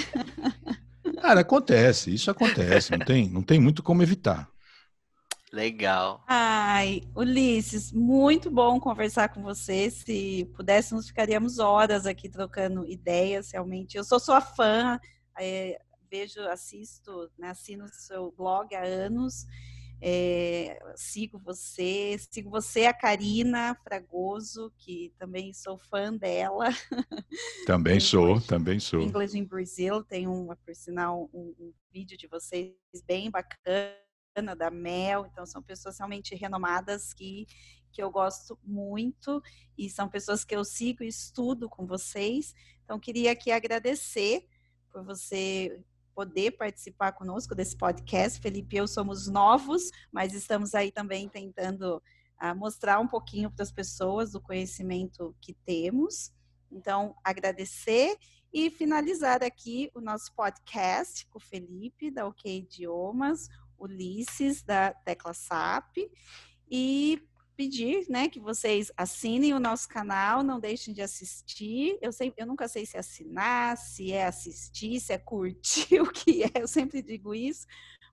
Cara, 1.21 1.39
acontece, 1.39 2.13
isso 2.13 2.29
acontece, 2.29 2.91
não 2.91 2.99
tem, 2.99 3.29
não 3.29 3.41
tem 3.41 3.59
muito 3.59 3.81
como 3.81 4.03
evitar. 4.03 4.49
Legal. 5.51 6.21
Ai, 6.27 7.01
Ulisses, 7.15 7.93
muito 7.93 8.51
bom 8.51 8.79
conversar 8.79 9.29
com 9.29 9.41
você. 9.41 9.89
Se 9.89 10.49
pudéssemos, 10.53 11.07
ficaríamos 11.07 11.57
horas 11.57 12.05
aqui 12.05 12.27
trocando 12.27 12.85
ideias, 12.85 13.51
realmente. 13.53 13.95
Eu 13.95 14.03
sou 14.03 14.19
sua 14.19 14.41
fã, 14.41 14.99
é, 15.39 15.79
vejo, 16.09 16.41
assisto, 16.41 17.31
né, 17.37 17.49
assino 17.49 17.85
o 17.85 17.89
seu 17.89 18.31
blog 18.31 18.73
há 18.75 18.83
anos. 18.83 19.45
É, 19.99 20.77
sigo 20.95 21.39
você, 21.39 22.17
sigo 22.29 22.51
você, 22.51 22.85
a 22.85 22.93
Karina 22.93 23.75
Fragoso, 23.83 24.71
que 24.77 25.11
também 25.17 25.53
sou 25.53 25.77
fã 25.77 26.13
dela. 26.13 26.67
Também 27.65 27.99
sou, 27.99 28.39
também 28.39 28.79
sou. 28.79 29.01
English 29.01 29.37
in 29.37 29.45
Brazil, 29.45 30.03
tem 30.03 30.27
um, 30.27 30.47
por 30.63 30.75
sinal, 30.75 31.29
um, 31.33 31.53
um 31.59 31.73
vídeo 31.91 32.15
de 32.15 32.27
vocês 32.27 32.75
bem 33.05 33.31
bacana, 33.31 34.55
da 34.55 34.69
Mel, 34.69 35.25
então 35.25 35.47
são 35.47 35.63
pessoas 35.63 35.97
realmente 35.97 36.35
renomadas 36.35 37.11
que, 37.11 37.47
que 37.91 37.99
eu 37.99 38.11
gosto 38.11 38.55
muito 38.63 39.41
e 39.75 39.89
são 39.89 40.07
pessoas 40.07 40.45
que 40.45 40.55
eu 40.55 40.63
sigo 40.63 41.03
e 41.03 41.07
estudo 41.07 41.67
com 41.67 41.87
vocês. 41.87 42.53
Então, 42.83 42.99
queria 42.99 43.31
aqui 43.31 43.51
agradecer 43.51 44.47
por 44.91 45.03
você 45.03 45.81
poder 46.15 46.51
participar 46.51 47.11
conosco 47.11 47.53
desse 47.53 47.77
podcast. 47.77 48.39
Felipe 48.41 48.75
e 48.75 48.79
eu 48.79 48.87
somos 48.87 49.27
novos, 49.27 49.91
mas 50.11 50.33
estamos 50.33 50.73
aí 50.73 50.91
também 50.91 51.29
tentando 51.29 52.01
uh, 52.41 52.55
mostrar 52.55 52.99
um 52.99 53.07
pouquinho 53.07 53.51
para 53.51 53.63
as 53.63 53.71
pessoas 53.71 54.31
do 54.31 54.41
conhecimento 54.41 55.35
que 55.39 55.53
temos. 55.53 56.31
Então, 56.71 57.15
agradecer 57.23 58.17
e 58.51 58.69
finalizar 58.69 59.43
aqui 59.43 59.91
o 59.93 60.01
nosso 60.01 60.33
podcast 60.33 61.25
com 61.27 61.37
o 61.37 61.41
Felipe, 61.41 62.09
da 62.09 62.25
OK 62.25 62.57
Idiomas, 62.57 63.47
Ulisses, 63.77 64.63
da 64.63 64.93
Tecla 64.93 65.33
SAP, 65.33 65.97
e 66.69 67.26
pedir, 67.57 68.05
né, 68.07 68.29
que 68.29 68.39
vocês 68.39 68.91
assinem 68.95 69.51
o 69.55 69.59
nosso 69.59 69.89
canal, 69.89 70.43
não 70.43 70.59
deixem 70.59 70.93
de 70.93 71.01
assistir. 71.01 71.97
Eu 71.99 72.11
sempre, 72.11 72.41
eu 72.41 72.45
nunca 72.45 72.67
sei 72.67 72.85
se 72.85 72.95
é 72.95 72.99
assinar, 72.99 73.75
se 73.75 74.13
é 74.13 74.27
assistir, 74.27 74.99
se 74.99 75.11
é 75.11 75.17
curtir, 75.17 75.99
o 75.99 76.11
que 76.11 76.43
é. 76.43 76.51
Eu 76.61 76.67
sempre 76.67 77.01
digo 77.01 77.33
isso, 77.33 77.65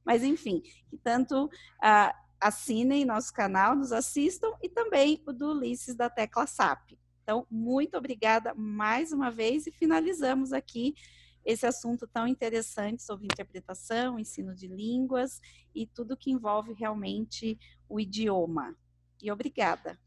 mas 0.02 0.24
enfim, 0.24 0.62
que 0.88 0.96
tanto 0.96 1.44
uh, 1.44 2.14
assinem 2.40 3.04
nosso 3.04 3.34
canal, 3.34 3.76
nos 3.76 3.92
assistam 3.92 4.50
e 4.62 4.68
também 4.68 5.22
o 5.26 5.32
do 5.32 5.50
Ulisses 5.50 5.94
da 5.94 6.08
Tecla 6.08 6.46
SAP. 6.46 6.92
Então, 7.22 7.46
muito 7.50 7.98
obrigada 7.98 8.54
mais 8.54 9.12
uma 9.12 9.30
vez 9.30 9.66
e 9.66 9.70
finalizamos 9.70 10.54
aqui 10.54 10.94
esse 11.44 11.66
assunto 11.66 12.06
tão 12.06 12.26
interessante 12.26 13.02
sobre 13.02 13.26
interpretação, 13.26 14.18
ensino 14.18 14.54
de 14.54 14.66
línguas 14.66 15.40
e 15.74 15.86
tudo 15.86 16.16
que 16.16 16.30
envolve 16.30 16.72
realmente 16.72 17.58
o 17.86 18.00
idioma 18.00 18.74
e 19.24 19.30
obrigada. 19.32 19.98